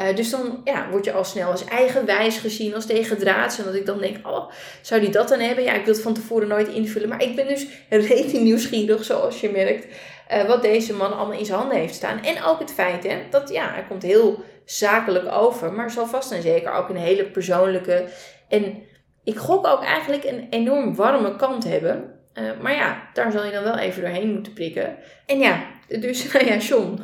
Uh, 0.00 0.16
dus 0.16 0.30
dan 0.30 0.60
ja, 0.64 0.90
word 0.90 1.04
je 1.04 1.12
al 1.12 1.24
snel 1.24 1.50
als 1.50 1.64
eigenwijs 1.64 2.38
gezien, 2.38 2.74
als 2.74 2.86
tegendraads. 2.86 3.58
En 3.58 3.64
dat 3.64 3.74
ik 3.74 3.86
dan 3.86 3.98
denk, 3.98 4.26
oh, 4.26 4.50
zou 4.82 5.00
die 5.00 5.10
dat 5.10 5.28
dan 5.28 5.40
hebben? 5.40 5.64
Ja, 5.64 5.72
ik 5.72 5.84
wil 5.84 5.94
het 5.94 6.02
van 6.02 6.14
tevoren 6.14 6.48
nooit 6.48 6.68
invullen. 6.68 7.08
Maar 7.08 7.22
ik 7.22 7.36
ben 7.36 7.48
dus 7.48 7.66
redelijk 7.88 8.40
nieuwsgierig, 8.40 9.04
zoals 9.04 9.40
je 9.40 9.50
merkt, 9.50 9.86
uh, 10.32 10.44
wat 10.44 10.62
deze 10.62 10.94
man 10.94 11.16
allemaal 11.16 11.38
in 11.38 11.44
zijn 11.44 11.58
handen 11.58 11.78
heeft 11.78 11.94
staan. 11.94 12.22
En 12.22 12.42
ook 12.42 12.58
het 12.58 12.72
feit, 12.72 13.04
hè, 13.04 13.18
dat 13.30 13.48
ja, 13.48 13.70
hij 13.72 13.84
komt 13.88 14.02
heel 14.02 14.42
zakelijk 14.64 15.32
over. 15.32 15.72
Maar 15.72 15.90
zal 15.90 16.06
vast 16.06 16.32
en 16.32 16.42
zeker 16.42 16.72
ook 16.72 16.88
een 16.88 16.96
hele 16.96 17.24
persoonlijke 17.24 18.04
en 18.48 18.82
ik 19.24 19.36
gok 19.36 19.66
ook 19.66 19.82
eigenlijk 19.82 20.24
een 20.24 20.46
enorm 20.50 20.94
warme 20.94 21.36
kant 21.36 21.64
hebben. 21.64 22.14
Uh, 22.34 22.50
maar 22.60 22.74
ja, 22.74 23.08
daar 23.12 23.32
zal 23.32 23.44
je 23.44 23.52
dan 23.52 23.62
wel 23.62 23.78
even 23.78 24.02
doorheen 24.02 24.32
moeten 24.32 24.52
prikken. 24.52 24.96
En 25.26 25.38
ja, 25.38 25.66
dus 25.88 26.32
ja, 26.32 26.56
John. 26.56 26.98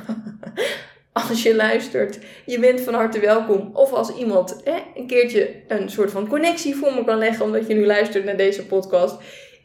als 1.29 1.43
je 1.43 1.57
luistert, 1.57 2.19
je 2.47 2.59
bent 2.59 2.81
van 2.81 2.95
harte 2.95 3.21
welkom. 3.21 3.71
Of 3.73 3.93
als 3.93 4.15
iemand 4.15 4.61
hè, 4.65 4.77
een 4.95 5.07
keertje 5.07 5.55
een 5.69 5.91
soort 5.91 6.11
van 6.11 6.29
connectie 6.29 6.75
voor 6.75 6.95
me 6.95 7.05
kan 7.05 7.19
leggen, 7.19 7.45
omdat 7.45 7.67
je 7.67 7.75
nu 7.75 7.87
luistert 7.87 8.25
naar 8.25 8.37
deze 8.37 8.67
podcast. 8.67 9.17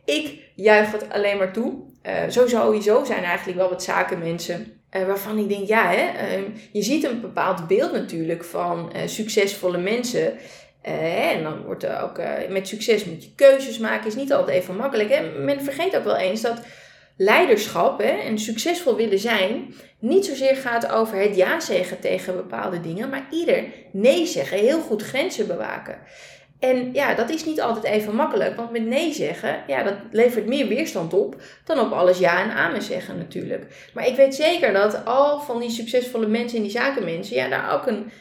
Ik 0.05 0.51
juich 0.55 0.91
het 0.91 1.09
alleen 1.09 1.37
maar 1.37 1.53
toe. 1.53 1.88
Zo 2.29 2.47
sowieso 2.47 3.03
zijn 3.03 3.23
eigenlijk 3.23 3.57
wel 3.57 3.69
wat 3.69 3.83
zakenmensen 3.83 4.79
uh, 4.95 5.05
waarvan 5.05 5.37
ik 5.37 5.49
denk, 5.49 5.67
ja, 5.67 5.89
hè, 5.89 6.37
uh, 6.37 6.43
je 6.71 6.81
ziet 6.81 7.03
een 7.03 7.21
bepaald 7.21 7.67
beeld 7.67 7.91
natuurlijk 7.91 8.43
van 8.43 8.91
uh, 8.95 9.01
succesvolle 9.05 9.77
mensen. 9.77 10.33
en 10.81 11.43
dan 11.43 11.63
wordt 11.63 11.83
er 11.83 12.01
ook 12.01 12.21
met 12.49 12.67
succes 12.67 13.05
moet 13.05 13.23
je 13.23 13.35
keuzes 13.35 13.77
maken, 13.77 14.07
is 14.07 14.15
niet 14.15 14.33
altijd 14.33 14.57
even 14.57 14.75
makkelijk. 14.75 15.09
Hè? 15.09 15.29
Men 15.39 15.61
vergeet 15.61 15.97
ook 15.97 16.03
wel 16.03 16.17
eens 16.17 16.41
dat 16.41 16.61
leiderschap 17.17 17.99
hè, 17.99 18.09
en 18.09 18.39
succesvol 18.39 18.95
willen 18.95 19.19
zijn 19.19 19.73
niet 19.99 20.25
zozeer 20.25 20.55
gaat 20.55 20.91
over 20.91 21.17
het 21.17 21.35
ja 21.35 21.59
zeggen 21.59 21.99
tegen 21.99 22.35
bepaalde 22.35 22.81
dingen, 22.81 23.09
maar 23.09 23.27
ieder 23.31 23.63
nee 23.91 24.25
zeggen, 24.25 24.57
heel 24.57 24.81
goed 24.81 25.03
grenzen 25.03 25.47
bewaken. 25.47 25.97
En 26.59 26.93
ja, 26.93 27.13
dat 27.13 27.29
is 27.29 27.45
niet 27.45 27.61
altijd 27.61 27.93
even 27.93 28.15
makkelijk, 28.15 28.55
want 28.55 28.71
met 28.71 28.85
nee 28.85 29.13
zeggen, 29.13 29.63
ja, 29.67 29.83
dat 29.83 29.93
levert 30.11 30.45
meer 30.45 30.67
weerstand 30.67 31.13
op 31.13 31.41
dan 31.63 31.79
op 31.79 31.91
alles 31.91 32.17
ja 32.19 32.41
en 32.41 32.51
amen 32.51 32.81
zeggen 32.81 33.17
natuurlijk. 33.17 33.89
Maar 33.93 34.07
ik 34.07 34.15
weet 34.15 34.35
zeker 34.35 34.73
dat 34.73 35.05
al 35.05 35.39
van 35.39 35.59
die 35.59 35.69
succesvolle 35.69 36.27
mensen 36.27 36.57
en 36.57 36.63
die 36.63 36.71
zakenmensen, 36.71 37.35
ja, 37.35 37.47
daar 37.47 37.73
ook 37.73 37.87
een, 37.87 38.11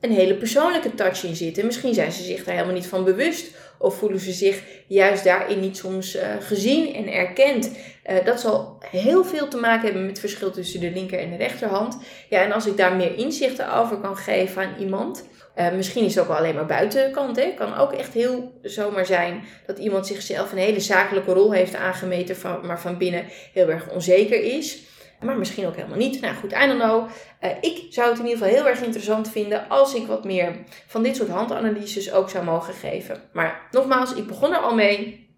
een 0.00 0.12
hele 0.12 0.34
persoonlijke 0.34 0.94
touch 0.94 1.24
in 1.24 1.36
zit. 1.36 1.58
En 1.58 1.66
misschien 1.66 1.94
zijn 1.94 2.12
ze 2.12 2.22
zich 2.22 2.44
daar 2.44 2.54
helemaal 2.54 2.74
niet 2.74 2.86
van 2.86 3.04
bewust 3.04 3.56
of 3.80 3.94
voelen 3.94 4.20
ze 4.20 4.32
zich 4.32 4.62
juist 4.86 5.24
daarin 5.24 5.60
niet 5.60 5.76
soms 5.76 6.16
uh, 6.16 6.22
gezien 6.40 6.94
en 6.94 7.12
erkend. 7.12 7.70
Uh, 8.10 8.24
dat 8.24 8.40
zal 8.40 8.78
heel 8.90 9.24
veel 9.24 9.48
te 9.48 9.56
maken 9.56 9.84
hebben 9.84 10.00
met 10.00 10.10
het 10.10 10.20
verschil 10.20 10.50
tussen 10.50 10.80
de 10.80 10.90
linker 10.90 11.18
en 11.18 11.30
de 11.30 11.36
rechterhand. 11.36 11.98
Ja, 12.28 12.42
en 12.42 12.52
als 12.52 12.66
ik 12.66 12.76
daar 12.76 12.96
meer 12.96 13.14
inzichten 13.16 13.74
over 13.74 13.96
kan 13.96 14.16
geven 14.16 14.62
aan 14.62 14.74
iemand, 14.78 15.24
uh, 15.56 15.72
misschien 15.72 16.04
is 16.04 16.14
het 16.14 16.22
ook 16.22 16.28
wel 16.28 16.38
alleen 16.38 16.54
maar 16.54 16.66
buitenkant. 16.66 17.36
Het 17.36 17.54
kan 17.54 17.76
ook 17.76 17.92
echt 17.92 18.12
heel 18.12 18.58
zomaar 18.62 19.06
zijn 19.06 19.44
dat 19.66 19.78
iemand 19.78 20.06
zichzelf 20.06 20.52
een 20.52 20.58
hele 20.58 20.80
zakelijke 20.80 21.32
rol 21.32 21.52
heeft 21.52 21.74
aangemeten, 21.74 22.36
van, 22.36 22.66
maar 22.66 22.80
van 22.80 22.98
binnen 22.98 23.24
heel 23.52 23.68
erg 23.68 23.90
onzeker 23.90 24.42
is. 24.42 24.78
Maar 25.20 25.38
misschien 25.38 25.66
ook 25.66 25.76
helemaal 25.76 25.98
niet. 25.98 26.20
Nou 26.20 26.34
goed, 26.34 26.52
I 26.52 26.66
don't 26.66 26.80
know. 26.80 27.08
Uh, 27.44 27.50
ik 27.60 27.86
zou 27.90 28.08
het 28.08 28.18
in 28.18 28.26
ieder 28.26 28.38
geval 28.38 28.54
heel 28.54 28.68
erg 28.68 28.82
interessant 28.82 29.30
vinden 29.30 29.68
als 29.68 29.94
ik 29.94 30.06
wat 30.06 30.24
meer 30.24 30.56
van 30.86 31.02
dit 31.02 31.16
soort 31.16 31.28
handanalyses 31.28 32.12
ook 32.12 32.30
zou 32.30 32.44
mogen 32.44 32.74
geven. 32.74 33.22
Maar 33.32 33.68
nogmaals, 33.70 34.14
ik 34.14 34.26
begon 34.26 34.52
er 34.54 34.60
al 34.60 34.74
mee. 34.74 35.28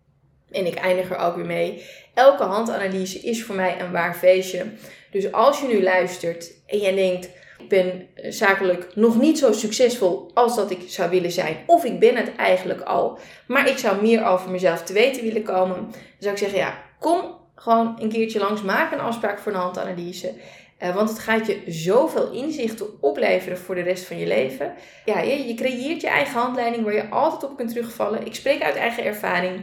En 0.50 0.66
ik 0.66 0.74
eindig 0.74 1.10
er 1.10 1.16
ook 1.16 1.36
weer 1.36 1.46
mee. 1.46 1.84
Elke 2.14 2.42
handanalyse 2.42 3.18
is 3.18 3.44
voor 3.44 3.54
mij 3.54 3.80
een 3.80 3.92
waar 3.92 4.14
feestje. 4.14 4.66
Dus 5.10 5.32
als 5.32 5.60
je 5.60 5.66
nu 5.66 5.82
luistert 5.82 6.52
en 6.66 6.78
je 6.78 6.94
denkt 6.94 7.30
ik 7.62 7.68
ben 7.68 8.08
eh, 8.14 8.30
zakelijk 8.30 8.96
nog 8.96 9.20
niet 9.20 9.38
zo 9.38 9.52
succesvol 9.52 10.30
als 10.34 10.56
dat 10.56 10.70
ik 10.70 10.80
zou 10.86 11.10
willen 11.10 11.32
zijn. 11.32 11.56
Of 11.66 11.84
ik 11.84 11.98
ben 11.98 12.16
het 12.16 12.36
eigenlijk 12.36 12.80
al. 12.80 13.18
Maar 13.46 13.68
ik 13.68 13.78
zou 13.78 14.02
meer 14.02 14.24
over 14.24 14.50
mezelf 14.50 14.82
te 14.82 14.92
weten 14.92 15.22
willen 15.22 15.42
komen. 15.42 15.76
Dan 15.76 15.94
zou 16.18 16.32
ik 16.32 16.38
zeggen, 16.38 16.58
ja, 16.58 16.82
kom 16.98 17.40
gewoon 17.62 17.96
een 17.98 18.08
keertje 18.08 18.38
langs. 18.38 18.62
Maak 18.62 18.92
een 18.92 19.00
afspraak 19.00 19.38
voor 19.38 19.52
een 19.52 19.58
handanalyse. 19.58 20.34
Uh, 20.82 20.94
want 20.94 21.08
het 21.08 21.18
gaat 21.18 21.46
je 21.46 21.62
zoveel 21.66 22.30
inzichten 22.30 22.86
opleveren 23.00 23.58
voor 23.58 23.74
de 23.74 23.80
rest 23.80 24.04
van 24.04 24.18
je 24.18 24.26
leven. 24.26 24.72
Ja, 25.04 25.20
je, 25.20 25.46
je 25.46 25.54
creëert 25.54 26.00
je 26.00 26.08
eigen 26.08 26.40
handleiding 26.40 26.84
waar 26.84 26.94
je 26.94 27.08
altijd 27.08 27.50
op 27.50 27.56
kunt 27.56 27.68
terugvallen. 27.68 28.26
Ik 28.26 28.34
spreek 28.34 28.62
uit 28.62 28.76
eigen 28.76 29.04
ervaring. 29.04 29.60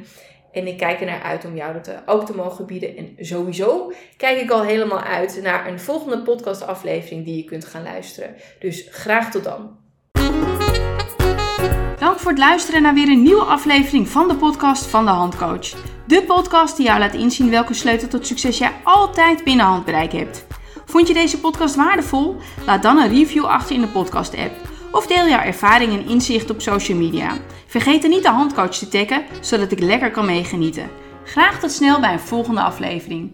En 0.51 0.67
ik 0.67 0.77
kijk 0.77 0.99
er 0.99 1.05
naar 1.05 1.21
uit 1.21 1.45
om 1.45 1.55
jou 1.55 1.73
dat 1.73 1.87
eh, 1.87 1.97
ook 2.05 2.25
te 2.25 2.35
mogen 2.35 2.65
bieden. 2.65 2.97
En 2.97 3.15
sowieso 3.19 3.91
kijk 4.17 4.41
ik 4.41 4.51
al 4.51 4.63
helemaal 4.63 5.01
uit 5.01 5.39
naar 5.43 5.67
een 5.67 5.79
volgende 5.79 6.21
podcastaflevering 6.21 7.25
die 7.25 7.35
je 7.35 7.43
kunt 7.43 7.65
gaan 7.65 7.83
luisteren. 7.83 8.35
Dus 8.59 8.87
graag 8.91 9.31
tot 9.31 9.43
dan. 9.43 9.77
Dank 11.99 12.19
voor 12.19 12.31
het 12.31 12.39
luisteren 12.39 12.81
naar 12.81 12.93
weer 12.93 13.09
een 13.09 13.21
nieuwe 13.21 13.43
aflevering 13.43 14.07
van 14.07 14.27
de 14.27 14.35
podcast 14.35 14.85
van 14.85 15.05
de 15.05 15.11
Handcoach. 15.11 15.73
De 16.07 16.23
podcast 16.23 16.77
die 16.77 16.85
jou 16.85 16.99
laat 16.99 17.13
inzien 17.13 17.49
welke 17.49 17.73
sleutel 17.73 18.07
tot 18.07 18.27
succes 18.27 18.57
jij 18.57 18.71
altijd 18.83 19.43
binnen 19.43 19.65
handbereik 19.65 20.11
hebt. 20.11 20.45
Vond 20.85 21.07
je 21.07 21.13
deze 21.13 21.39
podcast 21.39 21.75
waardevol? 21.75 22.35
Laat 22.65 22.83
dan 22.83 22.97
een 22.97 23.09
review 23.09 23.45
achter 23.45 23.75
in 23.75 23.81
de 23.81 23.87
podcast-app. 23.87 24.55
Of 24.91 25.07
deel 25.07 25.27
jouw 25.27 25.41
ervaring 25.41 25.93
en 25.93 26.07
inzicht 26.07 26.49
op 26.49 26.61
social 26.61 26.97
media. 26.97 27.37
Vergeet 27.67 28.03
er 28.03 28.09
niet 28.09 28.23
de 28.23 28.29
handcoach 28.29 28.75
te 28.75 28.87
taggen, 28.87 29.23
zodat 29.41 29.71
ik 29.71 29.79
lekker 29.79 30.11
kan 30.11 30.25
meegenieten. 30.25 30.89
Graag 31.23 31.59
tot 31.59 31.71
snel 31.71 31.99
bij 31.99 32.13
een 32.13 32.19
volgende 32.19 32.61
aflevering. 32.61 33.31